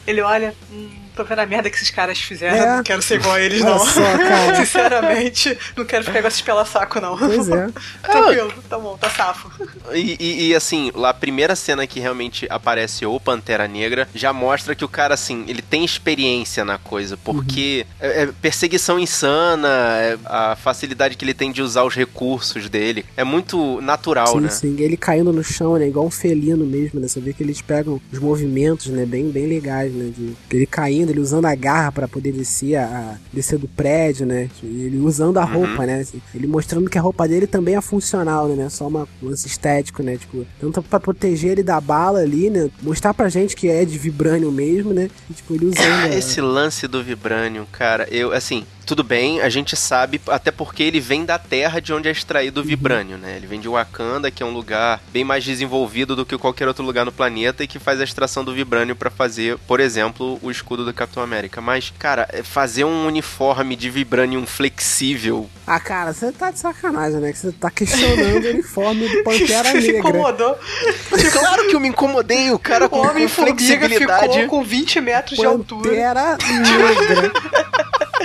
[0.06, 2.76] Ele olha, hum, tô vendo a merda que esses caras fizeram, É.
[2.76, 3.78] não quero ser igual a eles, não.
[3.78, 4.54] só, cara.
[4.64, 7.16] Sinceramente, não quero ficar com esses pela saco, não.
[7.16, 7.68] Pois é.
[8.02, 9.50] Tranquilo, tá bom, tá safo.
[9.92, 14.32] E, e- e, assim, lá a primeira cena que realmente aparece o Pantera Negra já
[14.32, 19.68] mostra que o cara, assim, ele tem experiência na coisa, porque é, é perseguição insana,
[19.98, 23.04] é a facilidade que ele tem de usar os recursos dele.
[23.16, 24.48] É muito natural, Sim, né?
[24.50, 24.76] sim.
[24.78, 25.86] Ele caindo no chão, né?
[25.88, 27.08] Igual um felino mesmo, né?
[27.08, 29.04] Você vê que eles pegam os movimentos, né?
[29.06, 30.12] Bem, bem legais, né?
[30.16, 34.48] De, ele caindo, ele usando a garra pra poder descer, a, descer do prédio, né?
[34.62, 36.00] Ele usando a roupa, né?
[36.00, 38.64] Assim, ele mostrando que a roupa dele também é funcional, né?
[38.66, 40.16] É só uma um lance estético, né?
[40.16, 42.70] Tipo, tanto pra proteger ele da bala ali, né?
[42.82, 45.10] Mostrar pra gente que é de vibrânio mesmo, né?
[45.30, 46.04] E, tipo, ele usando.
[46.04, 50.82] a- Esse lance do Vibranium, cara, eu, assim, tudo bem, a gente sabe, até porque
[50.82, 53.34] ele vem da terra de onde é extraído o Vibranium, né?
[53.36, 56.84] Ele vem de Wakanda, que é um lugar bem mais desenvolvido do que qualquer outro
[56.84, 60.50] lugar no planeta e que faz a extração do Vibranium pra fazer, por exemplo, o
[60.50, 61.60] escudo do Capitão América.
[61.60, 65.48] Mas, cara, é fazer um uniforme de Vibranium flexível.
[65.66, 67.32] Ah, cara, você tá de sacanagem, né?
[67.32, 70.08] Que você tá questionando o uniforme do Pantera Você se Negra.
[70.10, 70.58] incomodou.
[71.32, 74.32] Claro que eu me incomodei, o cara O com, com Homem-Formiga flexibilidade.
[74.42, 77.32] ficou com 20 metros de altura Pantera Negra.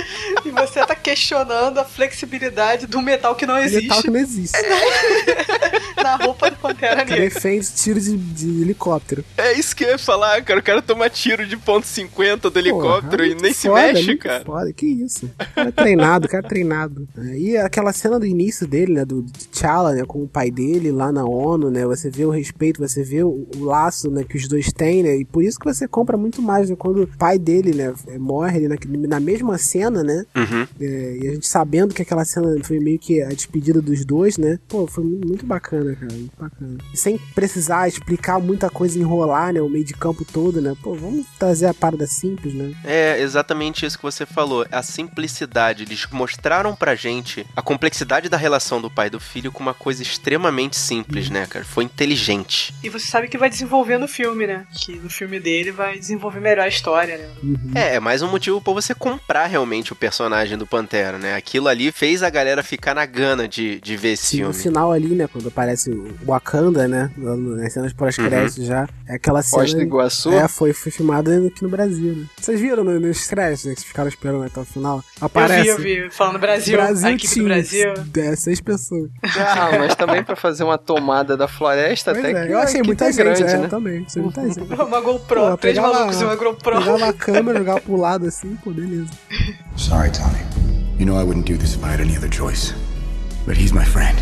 [0.44, 4.58] e você tá questionando a flexibilidade do metal que não Metal existe que não existe.
[6.02, 7.28] na roupa do Pantera Que Negra.
[7.28, 9.24] defende tiro de, de helicóptero.
[9.36, 10.60] É isso que eu ia falar, cara.
[10.60, 14.16] O cara toma tiro de ponto 50 do helicóptero Porra, e nem se foda, mexe,
[14.16, 14.44] cara.
[14.44, 15.26] Foda, que isso.
[15.26, 17.08] O cara é treinado, o cara é treinado.
[17.36, 21.12] E aquela cena do início dele, né, do T'Challa, né, com o pai dele lá
[21.12, 24.48] na ONU, né, você vê o respeito, você vê o, o laço, né, que os
[24.48, 27.38] dois têm, né, e por isso que você compra muito mais, né, quando o pai
[27.38, 28.76] dele, né, morre ali na,
[29.08, 30.66] na mesma cena, né, Uhum.
[30.80, 34.36] é, e a gente sabendo que aquela cena foi meio que a despedida dos dois,
[34.38, 34.58] né?
[34.68, 36.12] Pô, foi mu- muito bacana, cara.
[36.12, 36.78] Muito bacana.
[36.92, 39.60] E sem precisar explicar muita coisa, enrolar, né?
[39.60, 40.74] O meio de campo todo, né?
[40.82, 42.72] Pô, vamos trazer a parada simples, né?
[42.84, 44.66] É exatamente isso que você falou.
[44.70, 45.82] A simplicidade.
[45.84, 49.74] Eles mostraram pra gente a complexidade da relação do pai e do filho com uma
[49.74, 51.64] coisa extremamente simples, né, cara?
[51.64, 52.74] Foi inteligente.
[52.82, 54.66] E você sabe que vai desenvolver no filme, né?
[54.72, 57.28] Que no filme dele vai desenvolver melhor a história, né?
[57.74, 61.34] É, é mais um motivo pra você comprar realmente o personagem do Pantera, né?
[61.34, 64.62] Aquilo ali fez a galera ficar na gana de, de ver esse Sim, no filme.
[64.62, 65.28] final ali, né?
[65.30, 67.10] Quando aparece o Wakanda, né?
[67.16, 68.88] no- Nas cenas pós-créditos já.
[69.06, 69.62] É aquela cena.
[69.62, 70.32] Foz do Iguaçu.
[70.32, 72.26] É, foi, foi filmada aqui no Brasil, né?
[72.40, 73.74] Vocês viram no- nos créditos, né?
[73.74, 75.02] Que vocês ficaram esperando até o final?
[75.20, 75.68] Aparece.
[75.68, 76.14] Eu vi, eu vi.
[76.14, 77.44] Falando Brasil, Brasil a equipe do.
[77.44, 77.94] Brasil.
[78.16, 79.10] É, seis pessoas.
[79.22, 82.62] Ah, mas também pra fazer uma tomada da floresta, Pois até é, que eu a
[82.62, 83.68] achei muita é gente, grande, é, né?
[83.68, 84.04] também.
[84.06, 84.58] Achei muita gente.
[84.88, 86.78] Uma GoPro, Pô, três malucos e uma GoPro.
[86.78, 89.10] Pegava a câmera, jogava pro lado assim, pô, beleza.
[89.76, 90.40] Sorry, Tony.
[90.98, 92.72] You know I wouldn't do this if I had any other choice.
[93.46, 94.20] But he's my friend.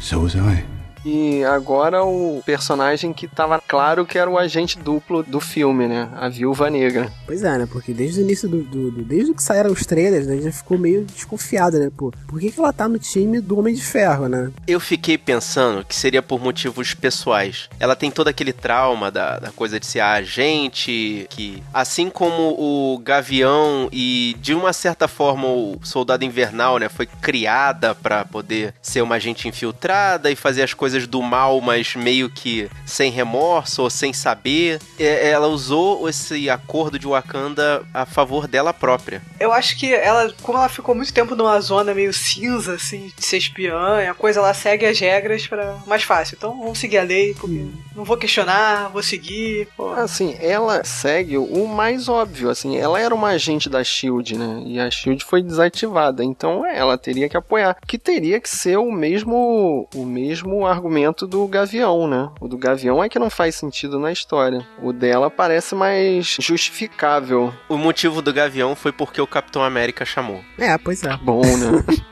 [0.00, 0.64] So was I.
[1.04, 6.08] E agora o personagem que tava claro que era o agente duplo do filme, né?
[6.14, 7.10] A Viúva Negra.
[7.26, 7.68] Pois é, né?
[7.70, 8.62] Porque desde o início do.
[8.62, 10.34] do, do desde que saíram os trailers, né?
[10.34, 11.90] A gente já ficou meio desconfiada, né?
[11.96, 14.50] Pô, por que, que ela tá no time do Homem de Ferro, né?
[14.66, 17.68] Eu fiquei pensando que seria por motivos pessoais.
[17.78, 22.54] Ela tem todo aquele trauma da, da coisa de ser a agente, que assim como
[22.58, 28.74] o Gavião e de uma certa forma o Soldado Invernal, né, foi criada pra poder
[28.82, 33.82] ser uma agente infiltrada e fazer as coisas do mal, mas meio que sem remorso
[33.82, 34.80] ou sem saber.
[34.98, 39.22] É, Ela usou esse acordo de Wakanda a favor dela própria.
[39.38, 43.24] Eu acho que ela, como ela ficou muito tempo numa zona meio cinza, assim, de
[43.24, 46.36] ser espiã, a coisa ela segue as regras para mais fácil.
[46.36, 49.68] Então vamos seguir a lei, porque não vou questionar, vou seguir.
[49.76, 49.90] Pô.
[49.90, 54.62] Assim, ela segue o mais óbvio, assim, ela era uma agente da SHIELD, né?
[54.66, 57.76] E a SHIELD foi desativada, então ela teria que apoiar.
[57.86, 62.30] Que teria que ser o mesmo o mesmo argumento do Gavião, né?
[62.40, 64.66] O do Gavião é que não faz sentido na história.
[64.82, 67.52] O dela parece mais justificável.
[67.68, 70.40] O motivo do Gavião foi porque o Capitão América chamou.
[70.58, 71.14] É, pois é.
[71.18, 71.84] Bom, né?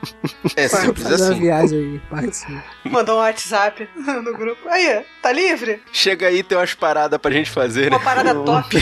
[0.55, 1.39] É simples uma assim.
[1.39, 2.63] viagem aí, participa.
[2.85, 4.67] Mandou um WhatsApp no grupo.
[4.67, 5.81] Aí, tá livre?
[5.91, 7.97] Chega aí, tem umas paradas pra gente fazer, né?
[7.97, 8.75] Uma parada top.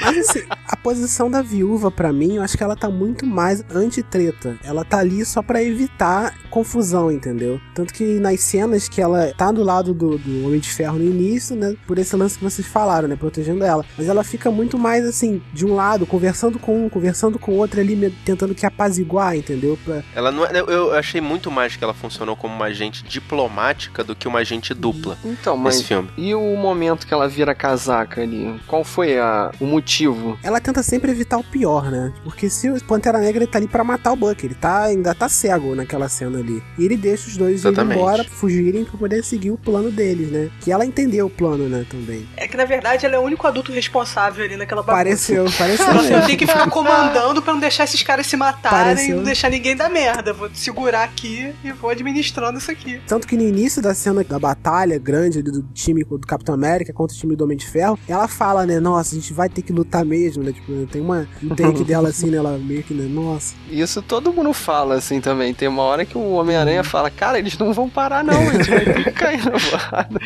[0.00, 3.64] Mas assim, a posição da viúva, pra mim, eu acho que ela tá muito mais
[3.70, 4.58] anti-treta.
[4.64, 6.34] Ela tá ali só pra evitar
[6.72, 7.60] confusão, entendeu?
[7.74, 11.04] Tanto que nas cenas que ela tá do lado do, do Homem de Ferro no
[11.04, 11.74] início, né?
[11.86, 13.14] Por esse lance que vocês falaram, né?
[13.16, 13.84] Protegendo ela.
[13.96, 17.56] Mas ela fica muito mais assim, de um lado, conversando com um, conversando com o
[17.56, 19.78] outro ali, tentando que apaziguar, entendeu?
[19.84, 23.04] Pra- Ela não é, eu- eu achei muito mais que ela funcionou como uma agente
[23.04, 26.08] diplomática do que uma agente dupla Então, mas nesse filme.
[26.16, 28.58] e o momento que ela vira casaca ali?
[28.66, 30.38] Qual foi a, o motivo?
[30.42, 32.12] ela tenta sempre evitar o pior, né?
[32.24, 35.14] Porque se o Pantera Negra ele tá ali pra matar o Buck, ele tá, ainda
[35.14, 36.61] tá cego naquela cena ali.
[36.78, 37.98] E ele deixa os dois irem Exatamente.
[37.98, 40.50] embora, fugirem pra poder seguir o plano deles, né?
[40.60, 42.26] Que ela entendeu o plano, né, também.
[42.36, 44.96] É que na verdade ela é o único adulto responsável ali naquela bagunça.
[45.04, 46.26] Pareceu, pareceu Ela mesmo.
[46.26, 49.14] tem que ficar comandando pra não deixar esses caras se matarem Pareceu.
[49.14, 50.32] e não deixar ninguém dar merda.
[50.32, 53.00] Vou segurar aqui e vou administrando isso aqui.
[53.06, 56.92] Tanto que no início da cena da batalha grande do, do time do Capitão América
[56.92, 59.62] contra o time do Homem de Ferro, ela fala, né, nossa, a gente vai ter
[59.62, 60.52] que lutar mesmo, né?
[60.52, 62.38] Tipo, tem uma um take dela assim, né?
[62.38, 63.54] Ela meio que, né, nossa.
[63.70, 65.52] Isso todo mundo fala assim também.
[65.52, 68.50] Tem uma hora que o Homem-Aranha fala: Cara, eles não vão parar, não.
[68.52, 70.20] Gente vai ter que cair na porrada.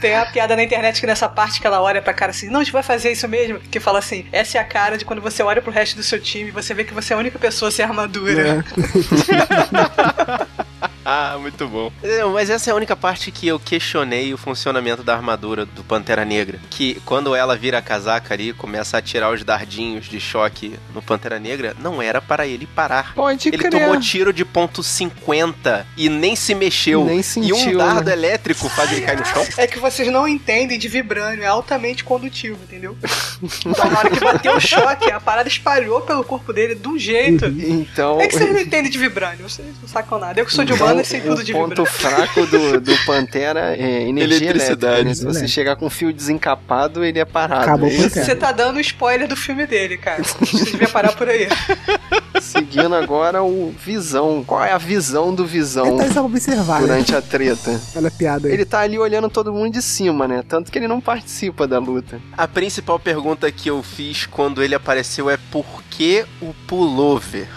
[0.00, 2.60] Tem a piada na internet que nessa parte que ela olha pra cara assim, não,
[2.60, 3.60] a gente vai fazer isso mesmo.
[3.60, 6.20] Que fala assim, essa é a cara de quando você olha pro resto do seu
[6.20, 8.54] time e você vê que você é a única pessoa sem armadura.
[8.54, 8.64] né?
[11.20, 11.90] Ah, muito bom.
[12.02, 15.82] Não, mas essa é a única parte que eu questionei o funcionamento da armadura do
[15.82, 16.60] Pantera Negra.
[16.68, 21.00] Que quando ela vira a casaca ali, começa a tirar os dardinhos de choque no
[21.00, 23.14] Pantera Negra, não era para ele parar.
[23.14, 23.70] Pode Ele crer.
[23.70, 27.06] tomou tiro de ponto 50 e nem se mexeu.
[27.06, 28.12] Nem e um sentiu, dardo né?
[28.12, 29.46] elétrico faz ele cair no chão.
[29.56, 32.96] É que vocês não entendem de vibrânio, é altamente condutivo, entendeu?
[33.64, 36.98] Então na hora que bateu o choque, a parada espalhou pelo corpo dele de um
[36.98, 37.46] jeito.
[37.46, 38.20] Então.
[38.20, 40.38] É que vocês não entendem de vibrânio, vocês não sacam nada.
[40.38, 44.02] Eu que sou de humano sei tudo de o ponto fraco do, do Pantera é
[44.08, 45.00] energia Eletricidade.
[45.00, 45.04] elétrica.
[45.08, 45.14] né?
[45.14, 45.48] Se você Elétrica.
[45.48, 47.62] chegar com um fio desencapado, ele é parado.
[47.62, 47.92] Acabou o.
[48.10, 50.22] Você tá dando spoiler do filme dele, cara.
[50.22, 51.48] Você devia parar por aí.
[52.40, 54.42] Seguindo agora o Visão.
[54.46, 56.86] Qual é a visão do Visão É, tá só observar, né?
[56.86, 57.80] durante a treta?
[57.96, 58.54] Olha a piada aí.
[58.54, 60.42] Ele tá ali olhando todo mundo de cima, né?
[60.48, 62.20] Tanto que ele não participa da luta.
[62.36, 67.48] A principal pergunta que eu fiz quando ele apareceu é por que o pullover?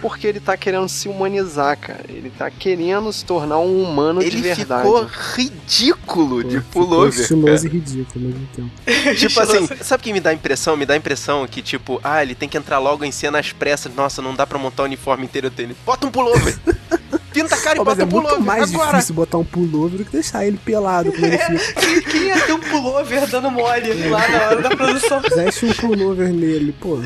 [0.00, 2.04] Porque ele tá querendo se humanizar, cara.
[2.08, 4.82] Ele tá querendo se tornar um humano de Ele verdade.
[4.82, 5.04] ficou
[5.36, 7.20] ridículo de Ficou pullover.
[7.20, 7.66] estiloso cara.
[7.66, 9.16] e ridículo ao mesmo tempo.
[9.16, 10.76] Tipo assim, sabe o que me dá impressão?
[10.76, 13.52] Me dá a impressão que, tipo, ah, ele tem que entrar logo em cena às
[13.52, 13.94] pressas.
[13.94, 15.76] Nossa, não dá pra montar o uniforme inteiro dele.
[15.84, 16.58] Bota um pullover!
[17.32, 18.90] Pinta a cara e Pô, mas bota é um muito pullover mais agora!
[18.92, 21.72] difícil botar um pullover do que deixar ele pelado como ele fica.
[21.80, 25.22] Quem, quem ia ter um pullover dando mole lá na hora da produção?
[25.34, 27.00] Veste um pullover nele, pô.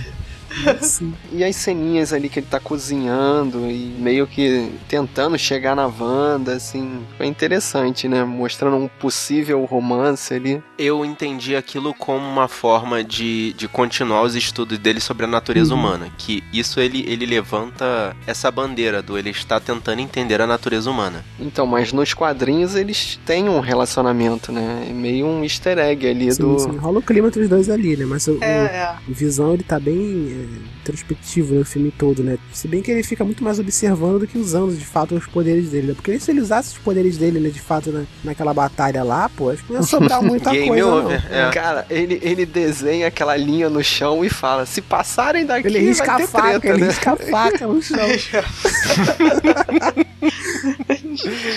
[0.80, 1.12] Sim.
[1.32, 6.54] E as ceninhas ali que ele tá cozinhando e meio que tentando chegar na Wanda,
[6.54, 8.24] assim, foi interessante, né?
[8.24, 10.62] Mostrando um possível romance ali.
[10.78, 15.74] Eu entendi aquilo como uma forma de, de continuar os estudos dele sobre a natureza
[15.74, 15.80] Uhum.
[15.80, 16.09] humana.
[16.16, 21.24] Que isso ele, ele levanta essa bandeira do ele está tentando entender a natureza humana.
[21.40, 24.86] Então, mas nos quadrinhos eles têm um relacionamento, né?
[24.88, 26.59] É meio um easter egg ali Sim, do.
[26.59, 26.76] sim.
[26.76, 28.04] Rola o clima entre os dois ali, né?
[28.07, 28.94] Mas o, É, é.
[29.09, 30.76] o Visão, ele tá bem Yeah.
[30.87, 32.39] Introspectivo, né, o filme todo, né?
[32.53, 35.70] Se bem que ele fica muito mais observando do que usando, de fato, os poderes
[35.70, 35.95] dele, né?
[35.95, 39.51] Porque se ele usasse os poderes dele, né, de fato, na, naquela batalha lá, pô,
[39.51, 41.24] acho que não ia sobrar muita Game coisa, over.
[41.30, 41.37] não.
[41.37, 41.51] É.
[41.51, 46.07] Cara, ele, ele desenha aquela linha no chão e fala: se passarem daqui, Ele risca
[46.07, 46.87] vai a ter faca, treta, ele né?
[46.87, 47.97] risca a faca no chão.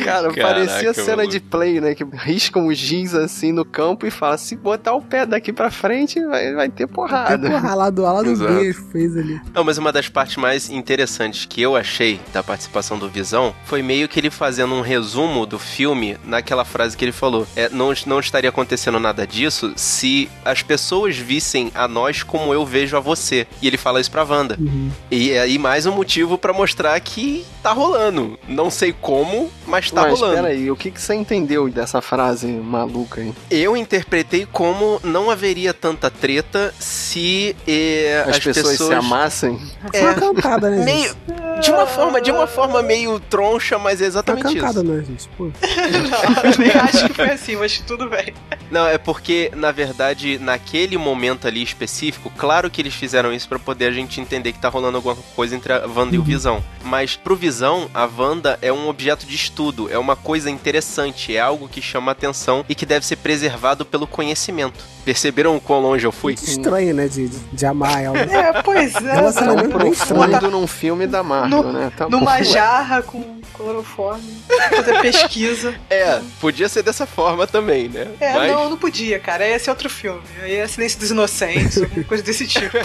[0.04, 1.94] Cara, Caraca, parecia cena de play, né?
[1.96, 5.70] Que riscam os giz assim no campo e fala: se botar o pé daqui pra
[5.72, 7.50] frente, vai, vai ter porrada.
[7.50, 8.54] porra, lá do, lá do Exato.
[8.54, 9.40] beijo fez ali.
[9.54, 13.82] Não, mas uma das partes mais interessantes que eu achei da participação do Visão foi
[13.82, 17.48] meio que ele fazendo um resumo do filme naquela frase que ele falou.
[17.56, 22.66] É, não, não estaria acontecendo nada disso se as pessoas vissem a nós como eu
[22.66, 23.48] vejo a você.
[23.62, 24.58] E ele fala isso pra Wanda.
[24.60, 24.92] Uhum.
[25.12, 28.38] E aí mais um motivo pra mostrar que tá rolando.
[28.48, 30.36] Não sei como, mas tá Mas rolando.
[30.36, 33.34] peraí, o que, que você entendeu dessa frase maluca aí?
[33.50, 39.60] Eu interpretei como não haveria tanta treta se eh, As, as, pessoas, se amassem?
[39.91, 41.16] Foi uma cantada, né, meio?
[41.60, 44.91] De uma forma de uma forma meio troncha, mas é exatamente cantada, isso.
[44.91, 45.30] né, gente?
[45.38, 45.45] Pô.
[45.45, 48.34] Não, eu nem acho que foi assim, mas tudo bem.
[48.72, 53.60] Não, é porque na verdade naquele momento ali específico, claro que eles fizeram isso pra
[53.60, 56.64] poder a gente entender que tá rolando alguma coisa entre a Wanda e o Visão.
[56.84, 61.39] Mas pro Visão, a Wanda é um objeto de estudo, é uma coisa interessante, é
[61.39, 64.84] algo que chama atenção e que deve ser preservado pelo conhecimento.
[65.05, 66.34] Perceberam o quão longe eu fui?
[66.34, 68.20] Muito estranho, né, de, de, amar ela.
[68.20, 68.99] É, pois é.
[68.99, 69.70] Bem estranho.
[69.70, 71.91] profundo num filme da Marvel, No- né?
[71.95, 72.43] Tá Numa bom.
[72.43, 74.24] jarra com cloroforme,
[74.70, 75.74] fazer pesquisa.
[75.89, 78.08] É, podia ser dessa forma também, né?
[78.20, 79.47] É, Mas- não, não podia, cara.
[79.47, 80.22] Ia ser outro filme.
[80.41, 82.78] Aí é Silêncio dos Inocentes, alguma coisa desse tipo.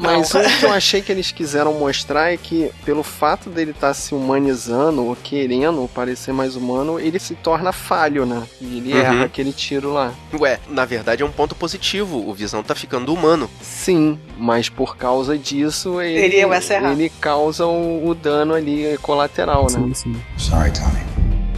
[0.00, 3.92] Mas o que eu achei que eles quiseram mostrar é que, pelo fato dele estar
[3.94, 8.42] se humanizando ou querendo parecer mais humano, ele se torna falho, né?
[8.60, 8.98] E ele Uhum.
[9.00, 10.12] erra aquele tiro lá.
[10.38, 12.28] Ué, na verdade é um ponto positivo.
[12.28, 13.50] O Visão tá ficando humano.
[13.60, 16.92] Sim, mas por causa disso, ele, Ele errar.
[16.92, 19.78] ele causa o, o dano ali colateral, né?
[19.78, 20.16] Sim, sim.
[20.36, 21.00] Sorry, Tommy.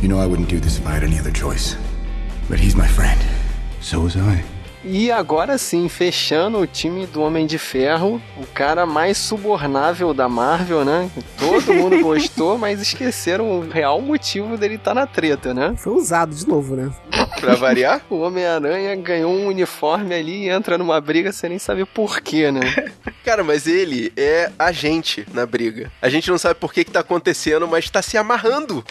[0.02, 1.76] You know I wouldn't do this if I had any other choice.
[2.48, 3.20] But he's my friend.
[3.80, 4.42] So was I.
[4.82, 10.28] E agora sim, fechando o time do Homem de Ferro, o cara mais subornável da
[10.28, 11.10] Marvel, né?
[11.38, 15.74] Todo mundo gostou, mas esqueceram o real motivo dele estar na treta, né?
[15.76, 16.90] Foi usado de novo, né?
[17.40, 18.00] Pra variar?
[18.10, 22.60] O Homem-Aranha ganhou um uniforme ali e entra numa briga sem nem saber porquê, né?
[23.24, 25.92] Cara, mas ele é a gente na briga.
[26.00, 28.82] A gente não sabe por que que tá acontecendo, mas tá se amarrando.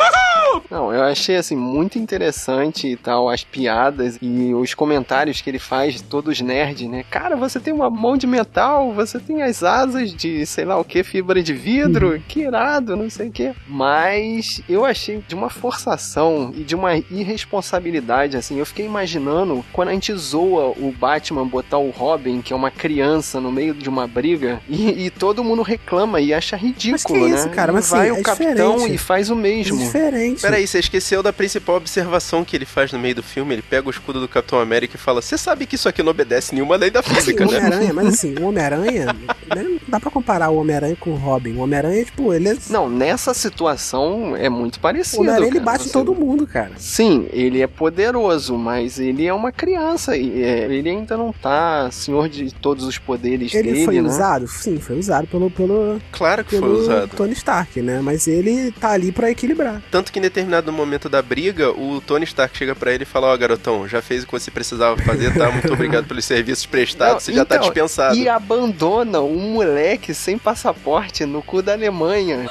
[0.70, 5.60] Não, eu achei assim muito interessante e tal, as piadas e os comentários que ele
[5.60, 5.79] faz,
[6.10, 7.04] todos nerd, né?
[7.10, 10.84] Cara, você tem uma mão de metal, você tem as asas de sei lá o
[10.84, 13.52] que, fibra de vidro, que irado, não sei o que.
[13.68, 18.58] Mas eu achei de uma forçação e de uma irresponsabilidade, assim.
[18.60, 22.72] Eu fiquei imaginando quando a gente zoa o Batman botar o Robin, que é uma
[22.72, 27.04] criança, no meio de uma briga, e, e todo mundo reclama e acha ridículo, Mas
[27.26, 27.36] que né?
[27.36, 27.72] isso, cara?
[27.72, 28.96] E Mas, assim, vai é o capitão diferente.
[28.96, 29.78] e faz o É mesmo.
[29.78, 30.42] diferente.
[30.42, 33.54] Peraí, você esqueceu da principal observação que ele faz no meio do filme.
[33.56, 36.12] Ele pega o escudo do Capitão América e fala: Você sabe que isso aqui não
[36.12, 37.58] obedece nenhuma lei da Assim, física, o né?
[37.60, 41.54] Homem-Aranha, mas assim, o Homem-Aranha, né, não dá pra comparar o Homem-Aranha com o Robin.
[41.56, 42.58] O Homem-Aranha, tipo, ele é.
[42.70, 45.22] Não, nessa situação é muito O parecido.
[45.22, 46.72] Homem-Aranha ele bate em todo mundo, cara.
[46.78, 51.90] Sim, ele é poderoso, mas ele é uma criança e é, ele ainda não tá
[51.92, 54.08] senhor de todos os poderes Ele dele, foi né?
[54.10, 54.48] usado?
[54.48, 57.16] Sim, foi usado pelo, pelo, Claro que foi pelo usado.
[57.16, 58.00] Tony Stark, né?
[58.02, 59.82] Mas ele tá ali pra equilibrar.
[59.92, 63.28] Tanto que em determinado momento da briga, o Tony Stark chega pra ele e fala:
[63.28, 65.50] Ó, garotão, já fez o que você precisava fazer, tá?
[65.62, 68.16] Muito obrigado pelos serviços prestados, Não, você já tá então, dispensado.
[68.16, 72.50] E abandona um moleque sem passaporte no cu da Alemanha.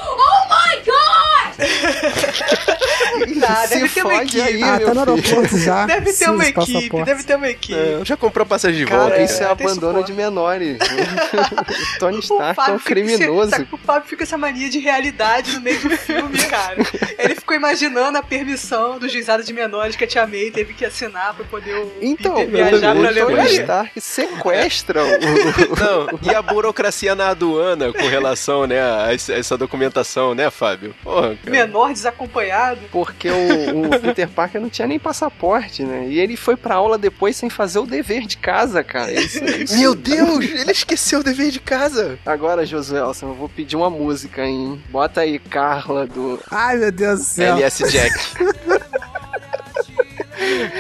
[3.41, 4.41] Tá, Se deve ter uma equipe.
[4.43, 5.87] aí, ah, tá no aeroporto já.
[5.99, 7.79] Deve ter uma equipe, deve ter uma equipe.
[7.79, 9.23] É, já comprou passagem de Cara, volta.
[9.23, 10.79] isso é, tem abandono de menores.
[11.99, 13.67] Tony Stark é um criminoso.
[13.73, 16.77] o Fábio fica essa mania de realidade no meio do filme, cara.
[17.19, 20.85] Ele ficou imaginando a permissão do juizado de menores que a Tia May teve que
[20.85, 23.49] assinar pra poder o Então, Peter viajar pra Tony Alemanha.
[23.51, 25.09] Stark sequestra o,
[25.79, 30.95] Não, e a burocracia na aduana com relação, né, a essa documentação, né, Fábio?
[31.03, 31.51] Porra, cara.
[31.51, 32.81] Menor desacompanhado.
[33.05, 36.07] Porque o, o Peter Parker não tinha nem passaporte, né?
[36.09, 39.13] E ele foi pra aula depois sem fazer o dever de casa, cara.
[39.13, 42.19] Isso, isso- Meu Deus, ele esqueceu o dever de casa.
[42.27, 44.83] Agora, Josué, eu vou pedir uma música, hein?
[44.91, 46.41] Bota aí Carla do.
[46.51, 47.57] Ai, meu Deus do céu.
[47.57, 48.15] LS Jack.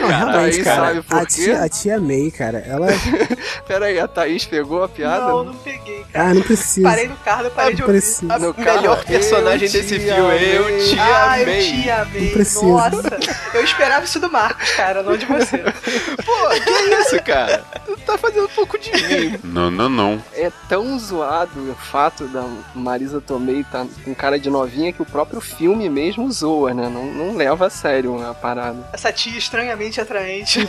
[0.00, 0.86] Não, realmente, cara.
[0.86, 1.26] sabe por a, quê?
[1.26, 2.86] tia, a tia May, cara, ela.
[3.66, 5.26] Pera aí, a Thaís pegou a piada?
[5.26, 6.30] Não, não peguei, cara.
[6.30, 6.88] Ah, não precisa.
[6.88, 8.00] Parei no carro, eu parei de Não ouvir.
[8.00, 8.38] precisa.
[8.38, 10.26] No O melhor personagem eu desse filme, eu
[10.66, 10.78] amei.
[10.84, 11.60] te Ah, eu amei.
[11.82, 12.22] te amei.
[12.24, 12.62] Não precisa.
[12.64, 13.18] Nossa,
[13.54, 15.58] eu esperava isso do Marcos, cara, não de você.
[16.24, 17.64] Pô, que isso, cara?
[17.84, 19.38] Tu tá fazendo um pouco de mim.
[19.44, 20.22] Não, não, não.
[20.34, 22.44] É tão zoado o fato da
[22.74, 26.88] Marisa Tomei estar com cara de novinha que o próprio filme mesmo zoa, né?
[26.88, 28.88] Não, não leva a sério a parada.
[28.92, 30.60] Essa tia estranhamente atraente.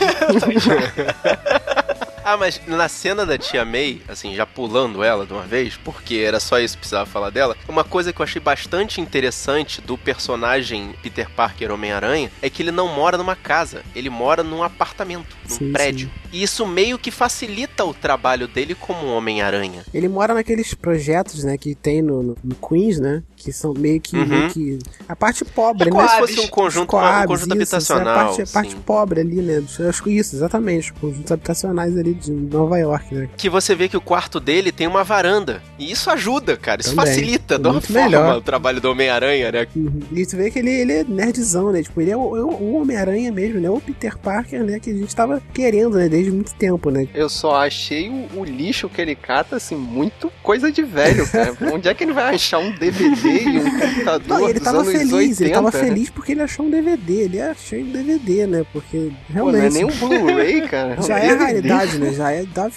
[2.22, 6.16] Ah, mas na cena da tia May, assim, já pulando ela de uma vez, porque
[6.16, 9.96] era só isso que precisava falar dela, uma coisa que eu achei bastante interessante do
[9.96, 15.34] personagem Peter Parker Homem-Aranha é que ele não mora numa casa, ele mora num apartamento,
[15.48, 16.10] num Sim, prédio.
[16.32, 19.82] E isso meio que facilita o trabalho dele como Homem-Aranha.
[19.92, 23.22] Ele mora naqueles projetos, né, que tem no, no- no Queens, né?
[23.36, 24.26] Que são meio que, Uhum.
[24.26, 24.78] meio que
[25.08, 25.96] a parte pobre, É né?
[25.96, 28.08] como se fosse um conjunto, um Coabs, conjunto isso, habitacional.
[28.20, 29.62] A parte, a parte pobre ali, né?
[29.88, 30.92] Acho que isso, exatamente.
[30.92, 33.28] Os conjuntos habitacionais ali de Nova York, né?
[33.36, 35.62] que você vê que o quarto dele tem uma varanda.
[35.78, 36.80] E isso ajuda, cara.
[36.82, 37.06] Isso Também.
[37.06, 38.36] facilita É de uma forma melhor.
[38.36, 39.66] o trabalho do Homem-Aranha, né?
[39.74, 40.00] Uhum.
[40.12, 41.82] E tu vê que ele, ele é nerdzão, né?
[41.82, 43.70] Tipo, ele é o, é o Homem-Aranha mesmo, né?
[43.70, 44.78] O Peter Parker, né?
[44.78, 46.08] Que a gente tava querendo, né?
[46.20, 47.06] Desde muito tempo, né?
[47.14, 51.56] Eu só achei o, o lixo que ele cata, assim, muito coisa de velho, cara.
[51.72, 54.78] Onde é que ele vai achar um DVD e um computador Não, ele dos tava
[54.80, 55.78] anos feliz, 80, ele tava né?
[55.78, 57.12] feliz porque ele achou um DVD.
[57.22, 58.66] Ele achou um DVD, né?
[58.72, 59.74] Porque Pô, não é realmente.
[59.74, 61.00] nem um Blu-ray, cara.
[61.02, 62.12] Já é a realidade, né?
[62.12, 62.70] Já é da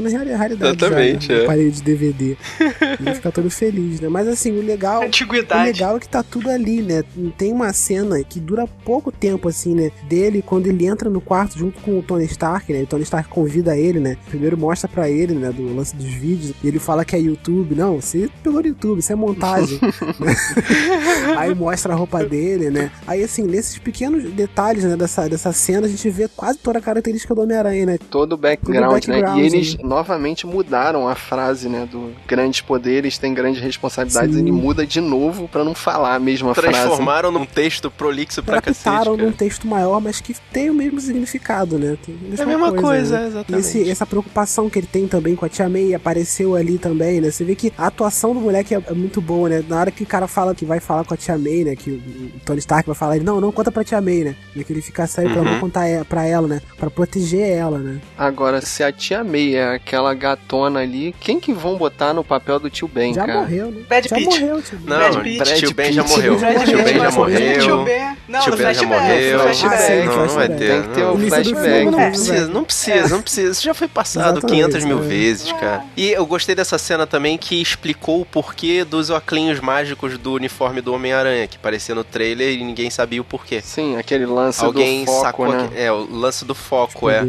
[0.00, 0.76] na reali- realidade.
[0.84, 1.40] Exatamente, já, né?
[1.40, 1.44] é.
[1.44, 2.36] Aparelho de DVD.
[3.00, 4.08] Ele fica todo feliz, né?
[4.08, 5.02] Mas assim, o legal.
[5.02, 5.64] O Antiguidade.
[5.72, 7.02] legal é que tá tudo ali, né?
[7.36, 9.90] Tem uma cena que dura pouco tempo, assim, né?
[10.08, 12.80] Dele, quando ele entra no quarto junto com o Tony Stark, né?
[12.86, 14.16] O Tony Stark convida ele, né?
[14.28, 15.50] Primeiro mostra pra ele, né?
[15.50, 16.54] Do lance dos vídeos.
[16.62, 17.74] E ele fala que é YouTube.
[17.74, 19.78] Não, você pegou no YouTube, isso é montagem.
[21.36, 22.90] Aí mostra a roupa dele, né?
[23.06, 24.96] Aí, assim, nesses pequenos detalhes, né?
[24.96, 27.98] Dessa, dessa cena, a gente vê quase toda a característica do Homem-Aranha, né?
[28.10, 29.42] Todo o background, background, né?
[29.42, 29.80] E eles né?
[29.82, 31.88] novamente mudaram a frase, né?
[31.90, 34.34] Do grandes poderes têm grandes responsabilidades.
[34.34, 34.42] Sim.
[34.42, 36.78] Ele muda de novo pra não falar a mesma frase.
[36.78, 38.88] Transformaram num texto prolixo pra cacete.
[38.88, 39.28] adaptaram cara.
[39.28, 41.96] num texto maior, mas que tem o mesmo significado, né?
[42.04, 42.98] Tem É a mesma coisa, né?
[43.26, 43.52] exatamente.
[43.52, 47.20] E esse- essa preocupação que ele tem também com a Tia May apareceu ali também,
[47.20, 47.30] né?
[47.30, 49.64] Você vê que a atuação do moleque é, é muito boa, né?
[49.68, 51.76] Na hora que o cara fala que vai falar com a Tia May, né?
[51.76, 54.36] Que o, o Tony Stark vai falar, ele, não, não conta pra Tia May, né?
[54.54, 55.52] E que ele fica sério pra Uhum.
[55.52, 56.60] não contar é- pra ela, né?
[56.78, 58.00] Pra proteger ela, né?
[58.16, 62.58] Agora, se a tia May é aquela gatona ali, quem que vão botar no papel
[62.58, 63.40] do tio Ben, Já cara?
[63.40, 63.82] morreu, né?
[63.88, 64.28] Brad já Pitt.
[64.40, 64.78] morreu, tio.
[64.84, 65.54] Não, Brad Pitt.
[65.56, 66.38] tio Ben já morreu.
[66.38, 67.58] Brad Tio Ben já morreu.
[67.60, 68.16] Tio Ben.
[68.28, 69.38] Não, Tio no Ben já morreu.
[69.38, 70.06] no Ah, sim, flashback.
[70.06, 70.56] Não, não vai ter.
[70.56, 71.14] Tem que ter não.
[71.14, 71.84] Início do flashback.
[71.84, 72.08] Não né?
[72.10, 73.52] precisa, não precisa, não precisa.
[73.52, 75.02] Isso já foi passado Exatamente, 500 mil é.
[75.06, 75.84] vezes, cara.
[75.96, 80.80] E eu gostei dessa cena também que explicou o porquê dos óculos mágicos do uniforme
[80.80, 83.60] do Homem-Aranha, que parecia no trailer e ninguém sabia o porquê.
[83.62, 85.68] Sim, aquele lance Alguém do foco, sacou né?
[85.72, 87.24] que- É, o lance do foco, é.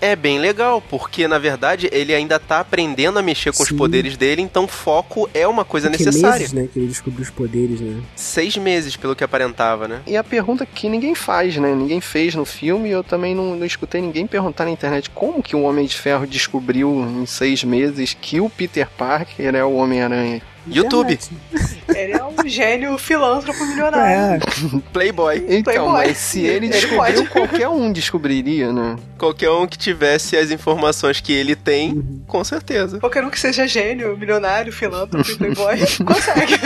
[0.00, 3.76] É bem legal, porque na verdade ele ainda tá aprendendo a mexer com os Sim.
[3.76, 6.38] poderes dele, então foco é uma coisa Que necessária.
[6.38, 6.68] meses, né?
[6.72, 8.00] Que ele descobriu os poderes, né?
[8.14, 10.00] Seis meses, pelo que aparentava, né?
[10.06, 11.74] E a pergunta que ninguém faz, né?
[11.74, 15.42] Ninguém fez no filme e eu também não, não escutei ninguém perguntar na internet como
[15.42, 19.74] que o Homem de Ferro descobriu em seis meses que o Peter Parker é o
[19.74, 20.40] Homem-Aranha.
[20.70, 21.18] YouTube.
[21.88, 24.42] Ele é um gênio filântropo milionário.
[24.42, 25.36] É, Playboy.
[25.48, 25.92] Então, Playboy.
[25.92, 27.28] mas se ele Ele descobriu, pode.
[27.28, 28.96] qualquer um descobriria, né?
[29.16, 32.20] Qualquer um que tivesse as informações que ele tem, Uhum.
[32.26, 33.00] com certeza.
[33.00, 36.58] Qualquer um que seja gênio, milionário, filântropo e playboy, consegue.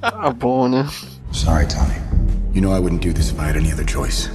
[0.00, 0.88] Tá bom, né?
[1.30, 1.94] Sorry, Tommy.
[2.54, 4.30] You know I wouldn't do this if I had any other choice.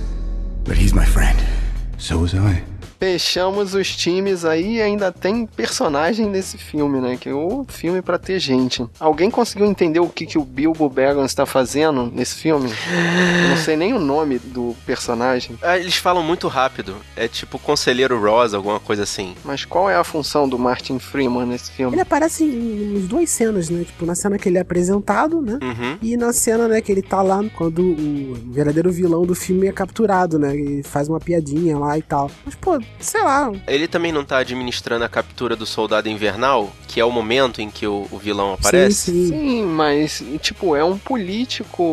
[0.64, 1.38] But he's my friend.
[1.98, 2.64] So was I.
[3.00, 7.18] Fechamos os times aí e ainda tem personagem nesse filme, né?
[7.20, 8.86] Que é o filme pra ter gente.
[9.00, 12.70] Alguém conseguiu entender o que, que o Bilbo Baggins está fazendo nesse filme?
[13.44, 15.58] Eu não sei nem o nome do personagem.
[15.62, 16.96] Ah, Eles falam muito rápido.
[17.16, 19.36] É tipo Conselheiro Rosa, alguma coisa assim.
[19.44, 21.94] Mas qual é a função do Martin Freeman nesse filme?
[21.96, 23.84] Ele aparece em, em duas cenas, né?
[23.84, 25.60] Tipo, na cena que ele é apresentado, né?
[25.62, 25.98] Uhum.
[26.02, 29.72] E na cena, né, que ele tá lá quando o verdadeiro vilão do filme é
[29.72, 30.56] capturado, né?
[30.56, 32.30] E faz uma piadinha lá e tal.
[32.46, 33.52] Mas, pô, sei lá.
[33.68, 37.70] Ele também não tá administrando a captura do soldado invernal, que é o momento em
[37.70, 39.12] que o, o vilão aparece.
[39.12, 39.38] Sim, sim.
[39.38, 41.84] Sim, mas, tipo, é um político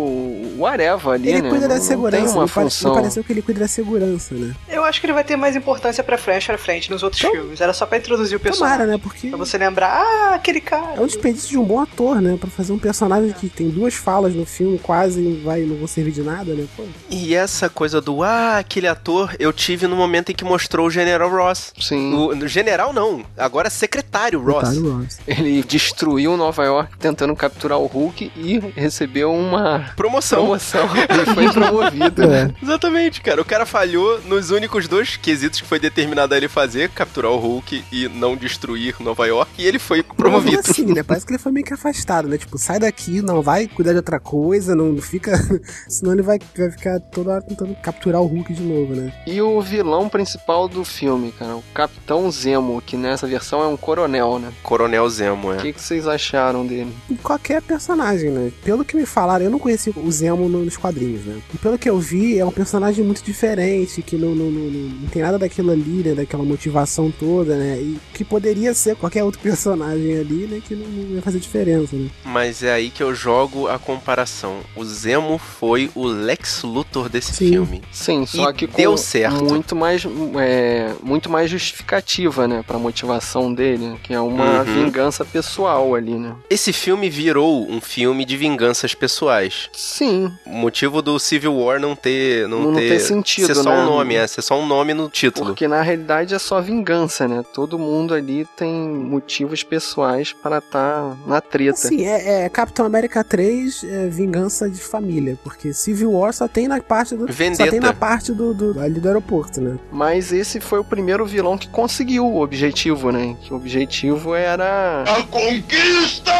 [0.59, 1.49] whatever ali, Ele né?
[1.51, 2.25] cuida Não- da não segurança.
[2.25, 2.95] tem uma me, pare- me função.
[2.95, 4.55] pareceu que ele cuida da segurança, né?
[4.69, 7.61] Eu acho que ele vai ter mais importância pra frente, pra frente nos outros filmes.
[7.61, 8.79] Era só pra introduzir o personagem.
[8.79, 8.99] Tomara, né?
[9.03, 11.01] Porque Pra você lembrar, ah, aquele é cara.
[11.03, 12.37] um desperdício de um bom ator, né?
[12.39, 15.87] Pra fazer um personagem que tem duas falas no filme, quase não vai, não vão
[15.87, 16.67] servir de nada, né?
[16.77, 16.85] Pô.
[17.11, 20.91] E essa coisa do, ah, aquele ator, eu tive no momento em que mostrou o
[20.91, 21.73] General Ross.
[21.81, 24.75] Sim, O, no general não, agora secretário Ross.
[24.77, 25.19] Do Ross.
[25.27, 30.41] ele destruiu Nova York tentando capturar o Hulk e recebeu uma Promoção.
[30.41, 30.89] promoção.
[31.09, 32.23] ele foi promovido.
[32.25, 32.51] É.
[32.63, 33.41] Exatamente, cara.
[33.41, 37.39] O cara falhou nos únicos dois quesitos que foi determinado a ele fazer, capturar o
[37.39, 40.57] Hulk e não destruir Nova York, e ele foi promovido.
[40.59, 41.03] Mas assim, né?
[41.03, 42.39] Parece que ele foi meio que afastado, né?
[42.39, 45.33] Tipo, sai daqui, não vai cuidar de outra coisa, não fica.
[45.89, 49.13] Senão ele vai, vai ficar toda hora tentando capturar o Hulk de novo, né?
[49.27, 51.57] E o vilão principal do filme, cara.
[51.57, 54.53] O Capitão Zemo, que nessa versão é um coronel, né?
[54.63, 55.57] Coronel Zemo, O é.
[55.57, 56.93] que, que vocês acharam dele?
[57.23, 58.53] Qualquer personagem, né?
[58.65, 61.39] Pelo que me falaram, eu não conheci o Zemo no- nos quadrinhos, né?
[61.55, 65.09] E pelo que eu vi, é um personagem muito diferente, que não, não, não, não-
[65.09, 66.15] tem nada daquilo ali, né?
[66.15, 67.79] Daquela motivação toda, né?
[67.81, 70.61] E que poderia ser qualquer outro personagem ali, né?
[70.67, 72.09] Que não, não ia fazer diferença, né?
[72.25, 74.59] Mas é aí que eu jogo a comparação.
[74.77, 77.49] O Zemo foi o Lex Luthor desse Sim.
[77.51, 77.83] filme.
[77.93, 79.45] Sim, só E que com deu certo.
[79.45, 80.05] muito mais
[80.41, 80.64] é,
[81.03, 84.65] muito mais justificativa, né, pra motivação dele, que é uma Uhum.
[84.85, 86.35] vingança pessoal ali, né?
[86.51, 89.69] Esse filme virou um filme de vinganças pessoais.
[89.73, 92.49] Sim, O motivo do Civil War não ter.
[92.49, 93.83] Não, Não ter, ter sentido, ser só né?
[93.83, 94.27] um nome, é.
[94.27, 95.47] Ser só um nome no título.
[95.47, 97.45] porque na realidade é só vingança, né?
[97.55, 101.73] Todo mundo ali tem motivos pessoais para estar na treta.
[101.87, 106.69] Assim, é, é Capitão América 3 é vingança de família, porque Civil War só tem
[106.69, 107.27] na parte do.
[107.27, 107.71] Só Vendetta.
[107.71, 109.79] tem na parte do, do, ali do aeroporto, né?
[109.93, 113.37] Mas esse foi o primeiro vilão que conseguiu o objetivo, né?
[113.43, 116.33] Que o objetivo era A conquista!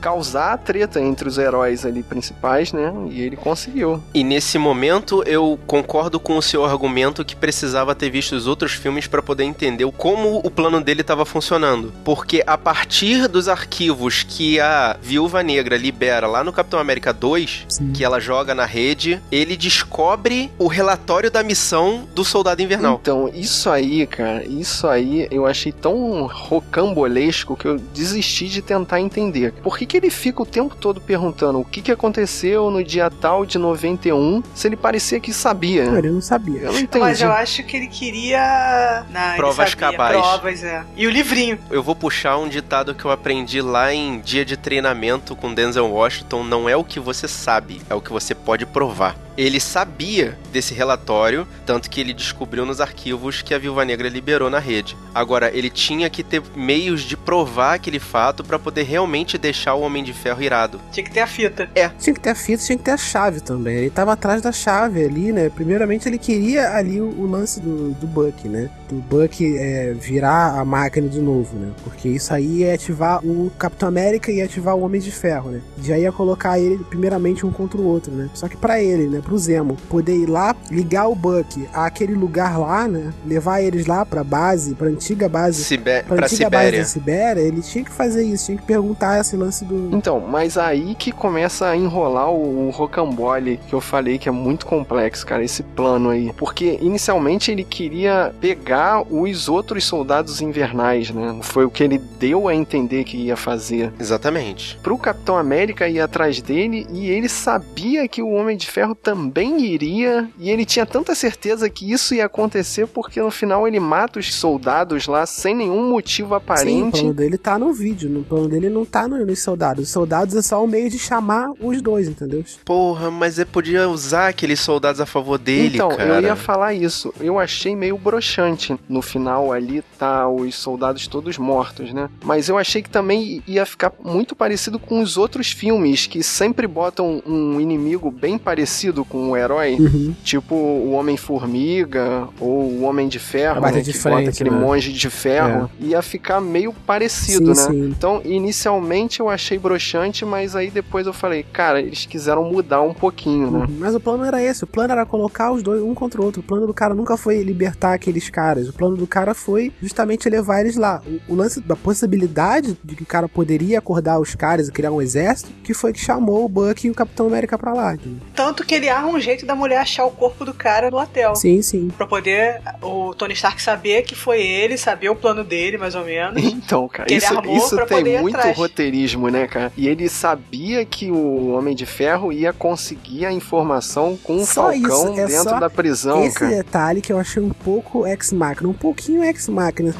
[0.00, 2.92] causar a treta entre os heróis ali principais, né?
[3.10, 4.02] E ele conseguiu.
[4.12, 8.72] E nesse momento eu concordo com o seu argumento que precisava ter visto os outros
[8.72, 11.92] filmes para poder entender como o plano dele estava funcionando.
[12.04, 17.66] Porque a partir dos arquivos que a Viúva Negra libera lá no Capitão América 2,
[17.68, 17.92] Sim.
[17.92, 22.98] que ela joga na rede, ele descobre o relatório da missão do Soldado Invernal.
[23.00, 29.00] Então, isso aí, cara, isso aí eu achei tão rocambolesco que eu desisti de tentar
[29.00, 29.52] entender.
[29.62, 33.10] Por que, que ele fica o tempo todo perguntando o que, que aconteceu no dia
[33.10, 35.84] tal de 91, se ele parecia que sabia?
[35.84, 36.62] Não, ele não sabia.
[36.62, 37.04] Eu não entendi.
[37.04, 39.04] Mas eu acho que ele queria.
[39.10, 39.90] Não, ele Provas sabia.
[39.90, 40.20] cabais.
[40.20, 40.84] Provas, é.
[40.96, 41.58] E o livrinho.
[41.70, 45.90] Eu vou puxar um ditado que eu aprendi lá em dia de treinamento com Denzel
[45.90, 49.16] Washington: não é o que você sabe, é o que você pode provar.
[49.36, 54.48] Ele sabia desse relatório, tanto que ele descobriu nos arquivos que a Viúva Negra liberou
[54.48, 54.96] na rede.
[55.14, 59.80] Agora, ele tinha que ter meios de provar aquele fato para poder realmente deixar o
[59.80, 60.80] Homem de Ferro irado.
[60.92, 61.68] Tinha que ter a fita.
[61.98, 63.76] Tinha que ter a fita, tinha que ter a chave também.
[63.76, 65.48] Ele tava atrás da chave ali, né?
[65.48, 68.70] Primeiramente ele queria ali o, o lance do, do Buck, né?
[68.88, 71.72] Do Buck é, virar a máquina de novo, né?
[71.82, 75.50] Porque isso aí ia ativar o Capitão América e ia ativar o Homem de Ferro,
[75.50, 75.60] né?
[75.82, 78.28] Já ia colocar ele primeiramente um contra o outro, né?
[78.34, 79.20] Só que pra ele, né?
[79.24, 83.12] Pro Zemo, poder ir lá, ligar o Buck àquele lugar lá, né?
[83.26, 86.78] Levar eles lá pra base, pra antiga base Sibe pra, pra antiga base Sibéria.
[86.78, 89.96] da Sibéria, ele tinha que fazer isso, tinha que perguntar esse lance do.
[89.96, 94.32] Então, mas aí que começa a enrolar o, o rocambole que eu falei que é
[94.32, 96.32] muito complexo, cara, esse plano aí.
[96.36, 101.38] Porque inicialmente ele queria pegar os outros soldados invernais, né?
[101.40, 103.92] Foi o que ele deu a entender que ia fazer.
[103.98, 104.78] Exatamente.
[104.82, 109.13] Pro Capitão América ir atrás dele e ele sabia que o Homem de Ferro também
[109.58, 114.18] iria e ele tinha tanta certeza que isso ia acontecer porque no final ele mata
[114.18, 117.00] os soldados lá sem nenhum motivo Sim, o aparente.
[117.00, 119.84] plano dele tá no vídeo, no plano dele não tá no- nos soldados.
[119.84, 122.44] Os soldados é só um meio de chamar os dois, entendeu?
[122.64, 126.16] Porra, mas ele podia usar aqueles soldados a favor dele, então, cara.
[126.16, 127.12] eu ia falar isso.
[127.20, 128.76] Eu achei meio broxante.
[128.88, 132.08] No final ali tá os soldados todos mortos, né?
[132.24, 136.66] Mas eu achei que também ia ficar muito parecido com os outros filmes que sempre
[136.66, 140.14] botam um inimigo bem parecido com o herói, Uhum.
[140.24, 143.72] tipo o Homem-Formiga ou o Homem de Ferro, né?
[143.80, 144.56] de que frente, bota aquele né?
[144.58, 145.70] monge de ferro.
[145.80, 147.68] Ia ficar meio parecido, Sim, né?
[147.84, 147.88] sim.
[147.90, 152.94] Então, inicialmente eu achei broxante, mas aí depois eu falei, cara, eles quiseram mudar um
[152.94, 153.58] pouquinho, né?
[153.68, 153.76] Uhum.
[153.78, 156.40] Mas o plano era esse, o plano era colocar os dois um contra o outro.
[156.40, 158.68] O plano do cara nunca foi libertar aqueles caras.
[158.68, 161.02] O plano do cara foi justamente levar eles lá.
[161.28, 164.92] O, o lance da possibilidade de que o cara poderia acordar os caras e criar
[164.92, 167.96] um exército, que foi que chamou o Buck e o Capitão América pra lá.
[168.34, 171.34] Tanto que ele arma um jeito da mulher achar o corpo do cara no hotel.
[171.36, 171.88] Sim, sim.
[171.96, 176.04] Pra poder o Tony Stark saber que foi ele, saber o plano dele, mais ou
[176.04, 176.42] menos.
[176.64, 178.56] Então, cara, isso, isso pra tem muito atrás.
[178.56, 179.72] roteirismo, né, cara?
[179.76, 184.70] E ele sabia que o Homem de Ferro ia conseguir a informação com o Só
[184.72, 186.56] Falcão isso, é dentro só da prisão, Esse cara.
[186.56, 189.94] detalhe que eu achei um pouco ex-máquina, um pouquinho ex-máquina.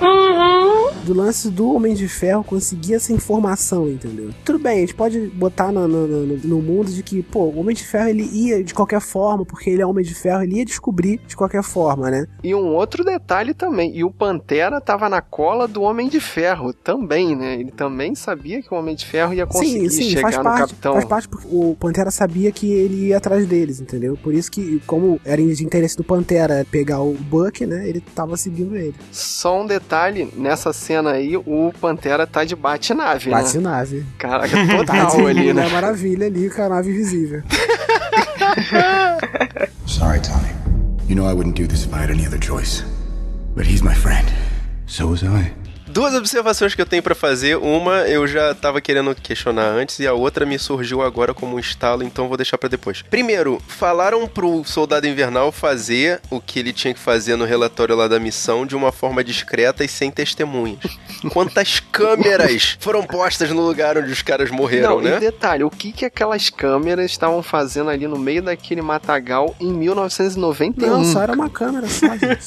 [1.04, 4.30] Do lance do Homem de Ferro conseguir essa informação, entendeu?
[4.44, 7.58] Tudo bem, a gente pode botar no, no, no- no mundo de que, pô, o
[7.60, 10.56] Homem de Ferro ele ia de qualquer forma, porque ele é Homem de Ferro, ele
[10.56, 12.26] ia descobrir de qualquer forma, né?
[12.42, 16.72] E um outro detalhe também, e o Pantera tava na cola do Homem de Ferro
[16.72, 17.54] também, né?
[17.60, 20.42] Ele também sabia que o Homem de Ferro ia conseguir sim, sim, chegar faz no
[20.42, 20.92] parte, Capitão.
[20.94, 24.16] faz parte porque o Pantera sabia que ele ia atrás deles, entendeu?
[24.22, 28.36] Por isso que, como era de interesse do Pantera pegar o Buck, né, ele tava
[28.36, 28.94] seguindo ele.
[29.12, 33.36] Só um detalhe, nessa cena aí, o Pantera tá de bate-nave, né?
[33.36, 34.04] Bate-nave.
[34.18, 34.48] Caraca,
[34.86, 35.62] Tá total ali, de né?
[35.62, 37.42] Mulher Maravilha ali com a nave invisível.
[39.86, 40.48] Sorry, Tony.
[41.08, 42.82] You know I wouldn't do this if I had any other choice.
[43.54, 44.26] But he's my friend.
[44.86, 45.52] So was I.
[45.94, 47.56] Duas observações que eu tenho pra fazer.
[47.56, 51.58] Uma eu já tava querendo questionar antes e a outra me surgiu agora como um
[51.60, 53.00] estalo, então vou deixar pra depois.
[53.02, 58.08] Primeiro, falaram pro Soldado Invernal fazer o que ele tinha que fazer no relatório lá
[58.08, 60.80] da missão de uma forma discreta e sem testemunhas.
[61.32, 65.18] Quantas câmeras foram postas no lugar onde os caras morreram, Não, né?
[65.18, 69.72] e detalhe, o que que aquelas câmeras estavam fazendo ali no meio daquele matagal em
[69.72, 70.90] 1991?
[70.90, 72.06] Não, só era uma câmera só.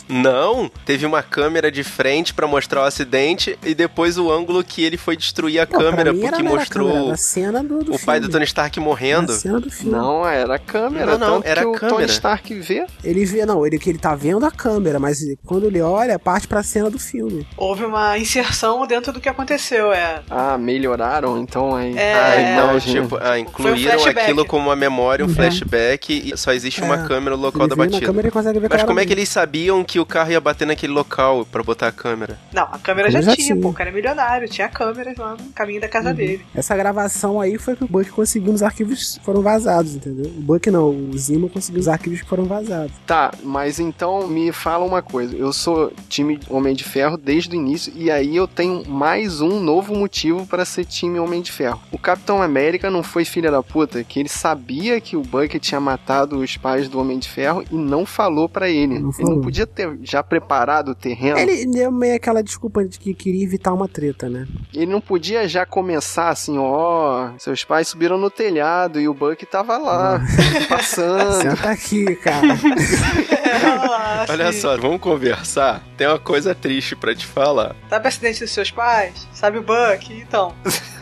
[0.10, 4.83] Não, teve uma câmera de frente pra mostrar o acidente e depois o ângulo que
[4.83, 8.19] ele foi destruir a pra câmera porque mostrou câmera, a cena do, do o pai
[8.19, 8.29] do.
[8.29, 9.31] Tony Stark morrendo.
[9.31, 9.91] A cena do filme.
[9.91, 11.17] Não, era câmera.
[11.17, 11.95] Não, não, era que o câmera.
[11.97, 12.85] Tony Stark vê.
[13.03, 16.47] Ele vê, não, ele que ele tá vendo a câmera, mas quando ele olha, parte
[16.47, 17.45] pra cena do filme.
[17.55, 20.21] Houve uma inserção dentro do que aconteceu, é.
[20.29, 21.95] Ah, melhoraram então aí.
[21.97, 23.01] É, a Ah, então, imagem.
[23.01, 24.19] tipo, ah, incluíram flashback.
[24.19, 25.35] aquilo como uma memória, um Uhum.
[25.35, 28.05] flashback e só existe uma É, câmera no local ele da vê na batida.
[28.05, 30.93] câmera consegue ver Mas como é que eles sabiam que o carro ia bater naquele
[30.93, 32.38] local pra botar a câmera?
[32.53, 33.61] Não, a câmera já, Já tinha, tinha.
[33.61, 33.69] pô.
[33.69, 36.45] O cara é milionário, tinha câmeras lá no caminho da casa dele.
[36.55, 40.25] Essa gravação aí foi que o Buck conseguiu nos arquivos que foram vazados, entendeu?
[40.25, 42.91] O Buck não, o Zima conseguiu os arquivos que foram vazados.
[43.05, 45.36] Tá, mas então me fala uma coisa.
[45.36, 49.59] Eu sou time Homem de Ferro desde o início e aí eu tenho mais um
[49.59, 51.82] novo motivo para ser time Homem de Ferro.
[51.91, 55.80] O Capitão América não foi filha da puta, que ele sabia que o Bucky tinha
[55.80, 58.99] matado os pais do Homem de Ferro e não falou pra ele.
[58.99, 61.38] Não ele não podia ter já preparado o terreno.
[61.38, 64.47] Ele deu meio aquela desculpa de que queria evitar uma treta, né?
[64.74, 69.45] Ele não podia já começar assim, ó, seus pais subiram no telhado e o Buck
[69.45, 70.22] tava lá,
[70.70, 71.34] passando.
[71.41, 72.47] Senta aqui, cara.
[73.48, 75.82] É, Olha assim, só, vamos conversar.
[75.98, 77.76] Tem uma coisa triste pra te falar.
[77.89, 79.28] Sabe o acidente dos seus pais?
[79.34, 80.12] Sabe o Buck?
[80.14, 80.54] Então.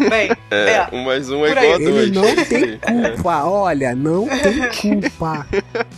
[0.10, 0.90] Bem, É, é.
[0.92, 1.84] um mais um é Por igual a aí.
[1.86, 2.04] dois.
[2.04, 2.80] Ele não tem
[3.14, 4.70] culpa, olha, não tem
[5.02, 5.48] culpa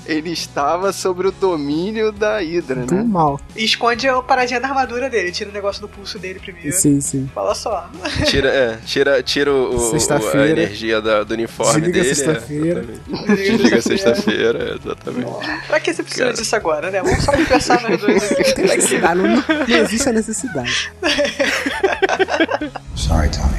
[0.05, 3.03] Ele estava sobre o domínio da Hydra, do né?
[3.03, 3.39] mal.
[3.55, 5.31] E esconde a paradinha da armadura dele.
[5.31, 6.71] Tira o negócio do pulso dele primeiro.
[6.71, 7.29] Sim, sim.
[7.35, 7.89] Fala só.
[8.25, 9.97] Tira, é, tira, tira o, o-
[10.37, 12.15] a energia da- do uniforme Desliga dele.
[12.15, 12.85] sexta-feira.
[13.29, 13.35] É.
[13.35, 15.67] Desliga sexta-feira, exatamente.
[15.67, 16.43] Pra que você precisa Cara.
[16.43, 17.01] disso agora, né?
[17.01, 18.21] Vamos só conversar nós dois
[18.57, 20.91] necessidade, não, não existe a necessidade.
[22.95, 23.57] Sorry, Tommy.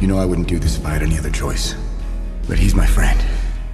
[0.00, 1.76] You know I wouldn't do this if I had any other choice.
[2.48, 3.18] But he's my friend.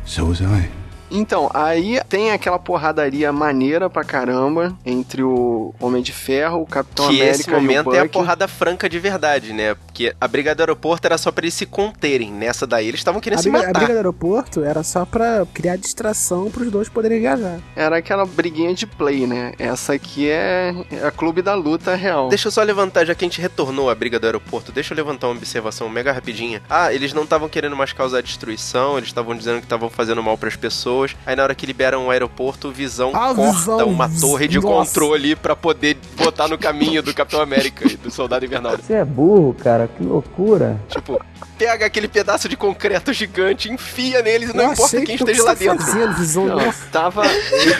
[0.05, 0.69] So was I.
[1.11, 7.09] Então, aí tem aquela porradaria maneira pra caramba entre o Homem de Ferro, o Capitão
[7.09, 9.75] Que América esse momento e o é a porrada franca de verdade, né?
[9.75, 12.33] Porque a briga do aeroporto era só pra eles se conterem.
[12.33, 13.79] Nessa daí eles estavam querendo A se briga, a matar.
[13.79, 17.61] briga do aeroporto era só pra criar distração pros dois poderem viajar.
[17.75, 19.53] Era aquela briguinha de play, né?
[19.59, 22.29] Essa aqui é, é a clube da luta real.
[22.29, 24.97] Deixa eu só levantar, já que a gente retornou à briga do aeroporto, deixa eu
[24.97, 26.63] levantar uma observação mega rapidinha.
[26.69, 30.37] Ah, eles não estavam querendo mais causar destruição, eles estavam dizendo que estavam fazendo mal
[30.37, 30.96] pras pessoas.
[31.27, 34.59] Aí na hora que liberam o aeroporto, o Visão Ah, corta Visão, uma torre de
[34.61, 34.69] nossa.
[34.95, 38.77] controle pra poder botar no caminho do Capitão América e do Soldado Invernal.
[38.77, 40.81] Você é burro, cara, que loucura.
[40.89, 41.21] Tipo,
[41.59, 45.55] pega aquele pedaço de concreto gigante, enfia neles e não importa quem que esteja lá
[45.55, 45.85] tá dentro.
[45.85, 47.23] Fazendo, Não, tava.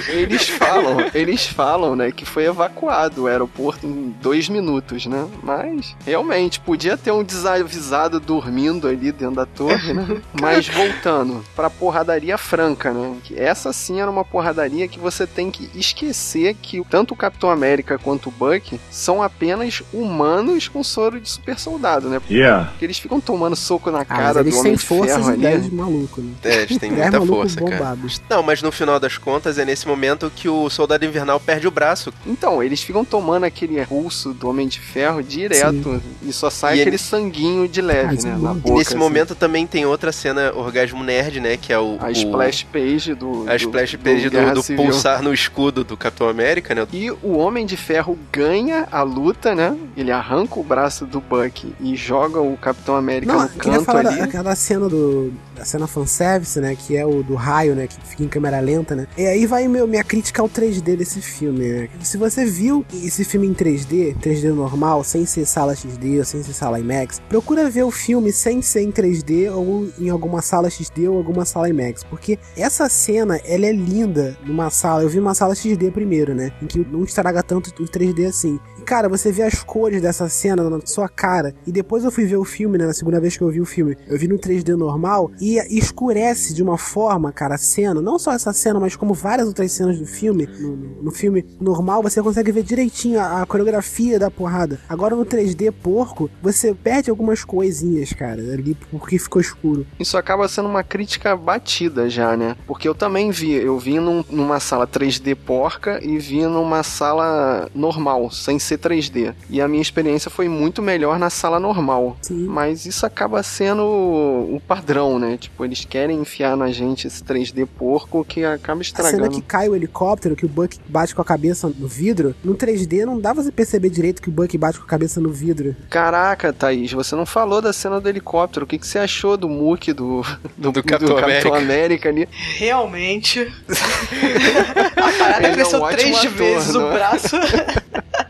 [0.09, 5.27] Eles falam, eles falam, né, que foi evacuado o aeroporto em dois minutos, né?
[5.43, 10.21] Mas realmente podia ter um desavisado dormindo ali dentro da torre, né?
[10.41, 13.17] Mas voltando pra porradaria franca, né?
[13.25, 17.51] Que essa sim era uma porradaria que você tem que esquecer que tanto o Capitão
[17.51, 22.21] América quanto o Buck são apenas humanos com soro de super soldado, né?
[22.31, 22.67] Yeah.
[22.71, 25.39] Porque eles ficam tomando soco na Ah, cara eles do Homem de Ferro ali.
[25.39, 26.33] ideias de maluco, né?
[26.43, 27.71] É, eles têm muita força, cara.
[27.77, 28.21] bombados.
[28.29, 31.71] Não, mas no final das contas é nesse momento que o Soldado Invernal perde o
[31.71, 32.13] braço.
[32.27, 36.81] Então, eles ficam tomando aquele pulso do Homem de Ferro direto e só sai E
[36.81, 38.35] aquele ele- sanguinho de Ah, leve, isso né?
[38.35, 38.69] é Na boca.
[38.69, 38.97] e nesse assim.
[38.99, 41.57] momento também tem outra cena orgasmo nerd, né?
[41.57, 41.99] Que é o.
[42.01, 43.45] A o- splash page do.
[43.49, 44.85] a do- splash page do, do Civil.
[44.85, 46.87] pulsar no escudo do Capitão América, né?
[46.93, 49.77] E o Homem de Ferro ganha a luta, né?
[49.97, 53.85] Ele arranca o braço do Buck e joga o Capitão América no eu queria canto
[53.85, 54.19] falar ali.
[54.19, 55.33] da, aquela cena do.
[55.55, 56.77] Da cena fanservice, né?
[56.77, 57.87] Que é o do raio, né?
[57.87, 59.07] Que fica em câmera lenta, né?
[59.17, 61.89] E aí vai meu, minha crítica ao 3D desse filme, né?
[62.03, 66.43] Se você viu esse filme em 3D, 3D normal, sem ser sala XD ou sem
[66.43, 70.69] ser sala IMAX, procura ver o filme sem ser em 3D ou em alguma sala
[70.69, 72.05] XD ou alguma sala IMAX.
[72.05, 75.03] Porque essa cena, ela é linda numa sala.
[75.03, 76.53] Eu vi uma sala XD primeiro, né?
[76.63, 78.61] Em que não estraga tanto o 3D assim.
[78.87, 81.55] Cara, você vê as cores dessa cena na sua cara.
[81.67, 82.87] E depois eu fui ver o filme, né?
[82.87, 86.55] Na segunda vez que eu vi o filme, eu vi no 3D normal e escurece
[86.55, 88.01] de uma forma, cara, a cena.
[88.01, 90.47] Não só essa cena, mas como várias outras cenas do filme.
[90.61, 94.79] No, no- no filme normal, você consegue ver direitinho a, a coreografia da porrada.
[94.89, 99.87] Agora no 3D porco, você perde algumas coisinhas, cara, ali porque ficou escuro.
[99.99, 102.57] Isso acaba sendo uma crítica batida já, né?
[102.67, 107.69] Porque eu também vi, eu vi num- numa sala 3D porca e vi numa sala
[107.75, 109.35] normal, sem ser 3D.
[109.51, 112.17] E a minha experiência foi muito melhor na sala normal.
[112.23, 112.47] Sim.
[112.47, 115.37] Mas isso acaba sendo o padrão, né?
[115.37, 119.31] Tipo, eles querem enfiar na gente esse 3D porco que acaba A cena estragando.
[119.31, 123.05] que cai o helicóptero, que o Buck bate com a cabeça no vidro, no 3D
[123.05, 125.75] não dá pra você perceber direito que o Buck bate com a cabeça no vidro.
[125.91, 128.65] Caraca, Thaís, você não falou da cena do helicóptero.
[128.65, 130.23] O que, que você achou do Mook do,
[130.57, 132.29] do, Do Capitão América ali?
[132.57, 133.41] Realmente.
[134.97, 136.95] a parada Ele é um cresceu três ator, vezes não o é?
[136.95, 137.37] braço.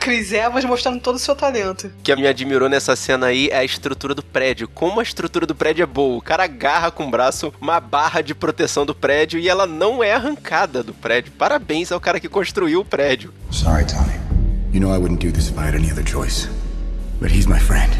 [0.00, 1.88] Chris Evans mostrando todo o seu talento.
[1.88, 4.66] O que me admirou nessa cena aí é a estrutura do prédio.
[4.66, 6.16] Como a estrutura do prédio é boa.
[6.16, 10.02] O cara agarra com o braço uma barra de proteção do prédio e ela não
[10.02, 11.32] é arrancada do prédio.
[11.32, 13.32] Parabéns ao cara que construiu o prédio.
[13.50, 14.18] Sorry, Tony.
[14.72, 16.48] You know I wouldn't do this if I had any other choice.
[17.20, 17.92] But he's my friend.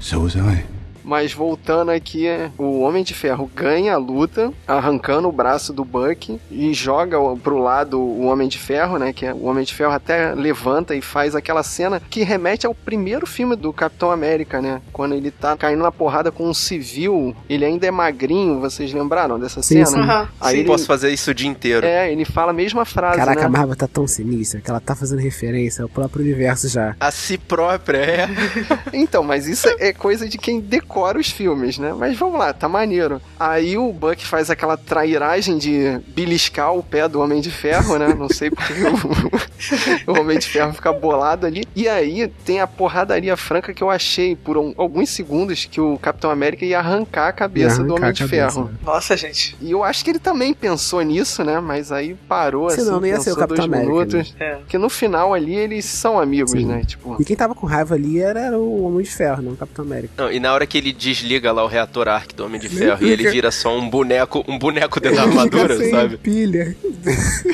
[0.00, 0.77] So was I.
[1.08, 2.26] Mas voltando aqui,
[2.58, 7.34] o Homem de Ferro ganha a luta, arrancando o braço do Buck e joga o-
[7.34, 9.10] pro lado o Homem de Ferro, né?
[9.14, 12.74] Que é- o Homem de Ferro até levanta e faz aquela cena que remete ao
[12.74, 14.82] primeiro filme do Capitão América, né?
[14.92, 19.38] Quando ele tá caindo na porrada com um civil, ele ainda é magrinho, vocês lembraram
[19.40, 19.86] dessa Sim, cena?
[19.86, 19.98] sim.
[20.00, 20.58] Aham, Aí sim.
[20.60, 21.86] ele, Posso fazer isso o dia inteiro.
[21.86, 23.58] é, ele fala a mesma frase, Caraca, a né?
[23.58, 26.94] Marvel tá tão sinistra que ela tá fazendo referência ao próprio universo já.
[27.00, 28.28] A si própria, é.
[28.92, 31.94] Então, mas isso é coisa de quem decora os filmes, né?
[31.96, 33.20] Mas vamos lá, tá maneiro.
[33.38, 38.14] Aí o Buck faz aquela trairagem de beliscar o pé do Homem de Ferro, né?
[38.14, 38.72] Não sei porque
[40.08, 41.64] o, o Homem de Ferro fica bolado ali.
[41.74, 45.98] E aí tem a porradaria franca que eu achei por um- alguns segundos que o
[45.98, 48.64] Capitão América ia arrancar a cabeça Ia do arrancar Homem a de cabeça, Ferro.
[48.68, 48.78] né?
[48.84, 49.56] Nossa, gente.
[49.60, 51.60] E eu acho que ele também pensou nisso, né?
[51.60, 54.34] Mas aí parou assim, Senão não ia ser o pensou Capitão dois América, minutos.
[54.38, 54.54] É.
[54.56, 56.66] Porque no final ali eles são amigos, Sim.
[56.66, 56.82] né?
[56.86, 59.56] Tipo, E quem tava com raiva ali era, era o Homem de Ferro, não o
[59.56, 60.12] Capitão América.
[60.16, 63.04] Não, e na hora que ele desliga lá o reator arc do Homem de Ferro
[63.06, 66.16] e ele vira só um boneco, um boneco dentro da armadura, Fica sem sabe?
[66.18, 66.76] pilha.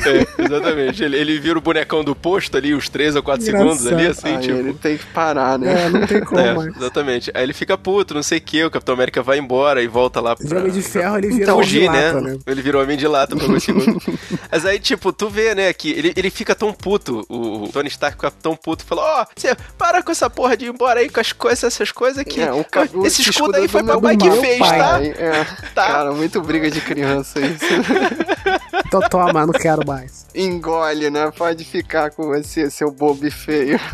[0.04, 1.02] É, exatamente.
[1.02, 3.68] Ele, ele vira o bonecão do posto ali, uns 3 ou 4 Engraçado.
[3.68, 4.58] segundos ali, assim, aí tipo.
[4.58, 5.86] ele tem que parar, né?
[5.86, 7.30] É, não tem como É, exatamente.
[7.34, 10.20] Aí ele fica puto, não sei o que, o Capitão América vai embora e volta
[10.20, 12.32] lá De Homem de Ferro ele vira Então, fugir, lata, né?
[12.32, 12.38] né?
[12.46, 14.02] Ele virou homem de lata por alguns segundos.
[14.50, 18.16] Mas aí, tipo, tu vê, né, que ele, ele fica tão puto, o Tony Stark
[18.16, 21.20] fica tão puto, falou, ó, você para com essa porra de ir embora aí com
[21.20, 22.40] as coisas, essas coisas aqui.
[22.40, 24.78] É, o ca- o Esse escudo escudo aí foi meu pai que fez, pai.
[24.78, 25.02] tá?
[25.02, 25.86] É, Tá.
[25.86, 27.64] Cara, muito briga de criança isso.
[28.96, 30.26] Então toma, não quero mais.
[30.34, 31.30] Engole, né?
[31.30, 33.78] Pode ficar com você, seu bobo e feio.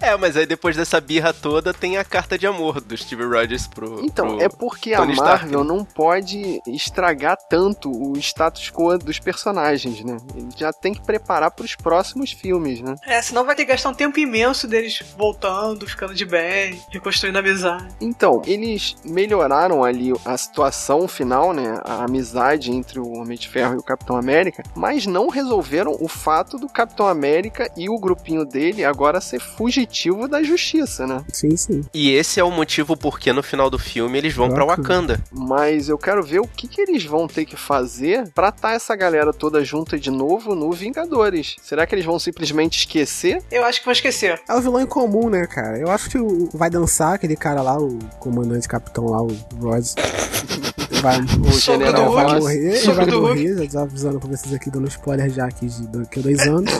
[0.00, 3.68] É, mas aí depois dessa birra toda tem a carta de amor do Steve Rogers
[3.68, 4.04] pro.
[4.04, 5.68] Então, pro é porque a Tony Stark, Marvel né?
[5.68, 10.16] não pode estragar tanto o status quo dos personagens, né?
[10.34, 12.96] Ele já tem que preparar pros próximos filmes, né?
[13.06, 17.38] É, senão vai ter que gastar um tempo imenso deles voltando, ficando de bem, reconstruindo
[17.38, 17.88] a amizade.
[18.00, 21.80] Então, eles melhoraram ali a situação final, né?
[21.84, 26.08] A amizade entre o Homem de Ferro e o Capitão América, mas não resolveram o
[26.08, 31.24] fato do Capitão América e o grupinho dele agora ser fugitivo da justiça, né?
[31.32, 31.82] Sim, sim.
[31.92, 34.82] E esse é o motivo porque no final do filme eles vão pra Wakanda.
[34.82, 35.24] Wakanda.
[35.30, 38.94] Mas eu quero ver o que, que eles vão ter que fazer pra estar essa
[38.94, 41.56] galera toda junta de novo no Vingadores.
[41.62, 43.42] Será que eles vão simplesmente esquecer?
[43.50, 44.40] Eu acho que vou esquecer.
[44.48, 45.78] É o vilão em comum, né, cara?
[45.78, 49.94] Eu acho que o vai dançar aquele cara lá, o comandante capitão lá, o Rhodes.
[51.02, 52.40] Vai, O General vai Hulk.
[52.40, 55.86] Morrer, ele vai morrer, já tô avisando pra vocês aqui, dando spoiler já aqui de
[55.88, 56.72] daqui a dois anos.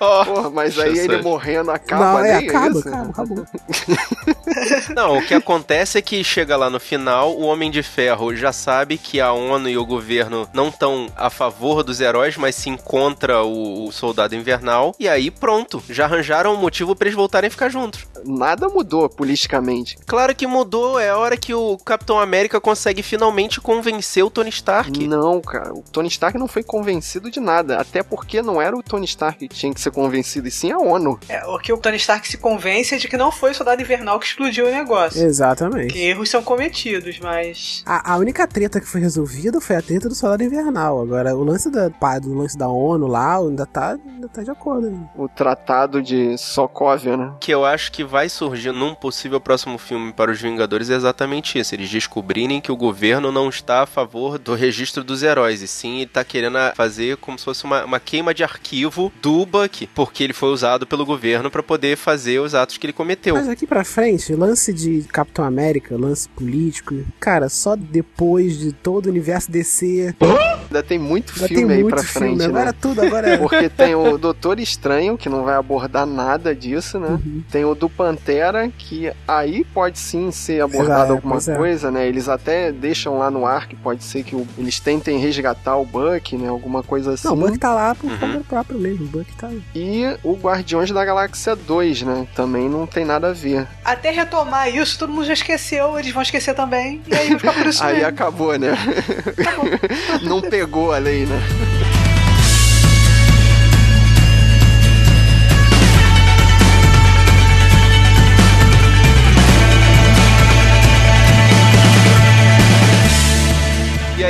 [0.00, 2.88] Ó, Porra, mas aí Deixa ele morrendo acaba não, é, ali, acaba, isso?
[2.88, 3.46] acaba, acabou.
[4.94, 8.52] Não, o que acontece é que chega lá no final, o Homem de Ferro já
[8.52, 12.68] sabe que a ONU e o governo não estão a favor dos heróis, mas se
[12.70, 14.94] encontra o, o Soldado Invernal.
[14.98, 18.06] E aí, pronto, já arranjaram um motivo pra eles voltarem a ficar juntos.
[18.24, 19.96] Nada mudou politicamente.
[20.06, 24.50] Claro que mudou, é a hora que o Capitão América consegue finalmente convencer o Tony
[24.50, 25.06] Stark.
[25.06, 27.80] Não, cara, o Tony Stark não foi convencido de nada.
[27.80, 30.78] Até porque não era o Tony Stark que tinha que ser convencido, e sim a
[30.78, 31.18] ONU.
[31.28, 33.80] É, o que o Tony Stark se convence é de que não foi o soldado
[33.82, 35.22] invernal que explodiu o negócio.
[35.24, 35.92] Exatamente.
[35.92, 37.82] Que erros são cometidos, mas.
[37.86, 41.00] A, a única treta que foi resolvida foi a treta do Soldado Invernal.
[41.02, 41.88] Agora, o lance da,
[42.18, 44.90] do lance da ONU lá ainda tá, ainda tá de acordo.
[44.90, 45.08] né?
[45.16, 47.32] O tratado de Sokovia, né?
[47.40, 51.58] que eu acho que vai surgir num possível próximo filme para os Vingadores é exatamente
[51.58, 51.74] isso.
[51.74, 55.98] Eles descobrirem que o governo não está a favor do registro dos heróis, e sim
[55.98, 60.22] ele tá querendo fazer como se fosse uma, uma queima de arquivo do Buck, porque
[60.22, 63.34] ele foi usado pelo governo para poder fazer os atos que ele cometeu.
[63.34, 69.06] Mas aqui pra frente, lance de Capitão América, lance político, cara, só depois de todo
[69.06, 70.14] o universo DC.
[70.20, 72.74] Ainda tem muito Já filme tem aí muito pra filme, frente, agora né?
[72.80, 73.36] tudo, agora é.
[73.36, 77.08] Porque tem o Doutor Estranho, que não vai abordar nada disso, né?
[77.08, 77.42] Uhum.
[77.50, 81.56] Tem o do Pantera, que aí pode sim ser abordado Exato, alguma pois é.
[81.56, 82.06] coisa, né?
[82.08, 85.84] Eles até deixam lá no ar que pode ser que o- eles tentem resgatar o
[85.84, 86.48] Buck, né?
[86.48, 87.28] Alguma coisa assim.
[87.28, 88.18] Não, o Buck tá lá por Uhum.
[88.18, 89.04] conta própria mesmo.
[89.04, 89.62] O Buck tá aí.
[89.74, 92.26] E o Guardiões da Galáxia 2, né?
[92.34, 93.66] Também não tem nada a ver.
[93.84, 97.52] Até retomar isso, todo mundo já esqueceu, eles vão esquecer também, e aí vai ficar
[97.52, 98.08] por isso Aí mesmo.
[98.08, 98.72] acabou, né?
[100.22, 101.40] não pegou a lei, né?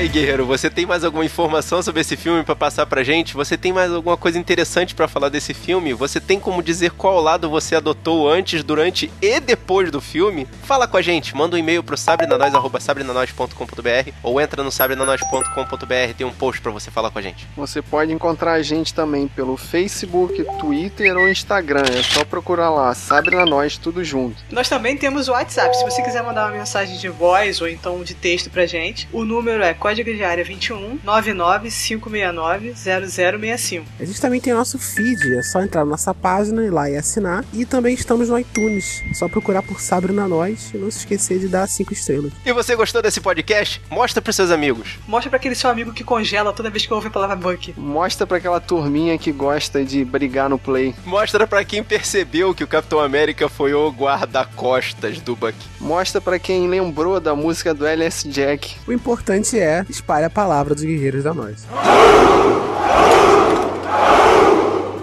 [0.02, 3.34] Aí, guerreiro, você tem mais alguma informação sobre esse filme pra passar pra gente?
[3.34, 5.94] Você tem mais alguma coisa interessante pra falar desse filme?
[5.94, 10.48] Você tem como dizer qual lado você adotou antes, durante e depois do filme?
[10.64, 16.32] Fala com a gente, manda um e-mail pro sabrenanois@sabrenanois.com.br ou entra no sabrenanois.com.br, tem um
[16.32, 17.46] post pra você falar com a gente.
[17.56, 21.84] Você pode encontrar a gente também pelo Facebook, Twitter ou Instagram.
[21.96, 24.42] É só procurar lá, Sabre na Nós, tudo junto.
[24.50, 25.76] Nós também temos o WhatsApp.
[25.76, 29.24] Se você quiser mandar uma mensagem de voz ou então de texto pra gente, o
[29.24, 33.86] número é código de área 21 99569 0065.
[34.00, 36.96] A gente também tem nosso feed, é só entrar na nossa página, ir lá e
[36.96, 37.44] assinar.
[37.52, 40.98] E também estamos no iTunes, é só procurar por Sabre na Nós e não se
[40.98, 42.32] esquecer de dar cinco estrelas.
[42.44, 43.80] E você gostou desse podcast?
[43.90, 44.98] Mostra pros seus amigos.
[45.06, 47.74] Mostra pra aquele seu amigo que congela toda vez que ouve a palavra Buck.
[47.76, 50.94] Mostra pra aquela turminha que gosta de brigar no play.
[51.04, 55.54] Mostra pra quem percebeu que o Capitão América foi o guarda-costas do Buck.
[55.80, 58.76] Mostra pra quem lembrou da música do LS Jack.
[58.86, 61.66] O importante é espalhe a palavra dos guerreiros da nós.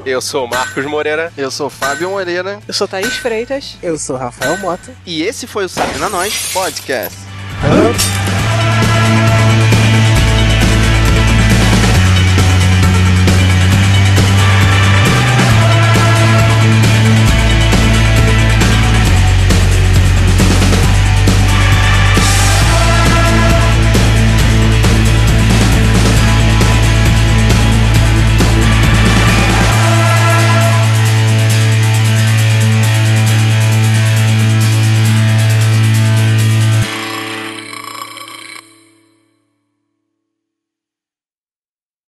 [0.06, 2.60] Eu sou o Marcos Moreira Eu sou Fábio Moreira.
[2.68, 3.78] Eu sou Thaís Freitas.
[3.84, 4.92] Eu sou Rafael Mota.
[5.06, 7.18] e esse foi o Sabe na Nós Podcast.
[7.64, 8.39] Hã?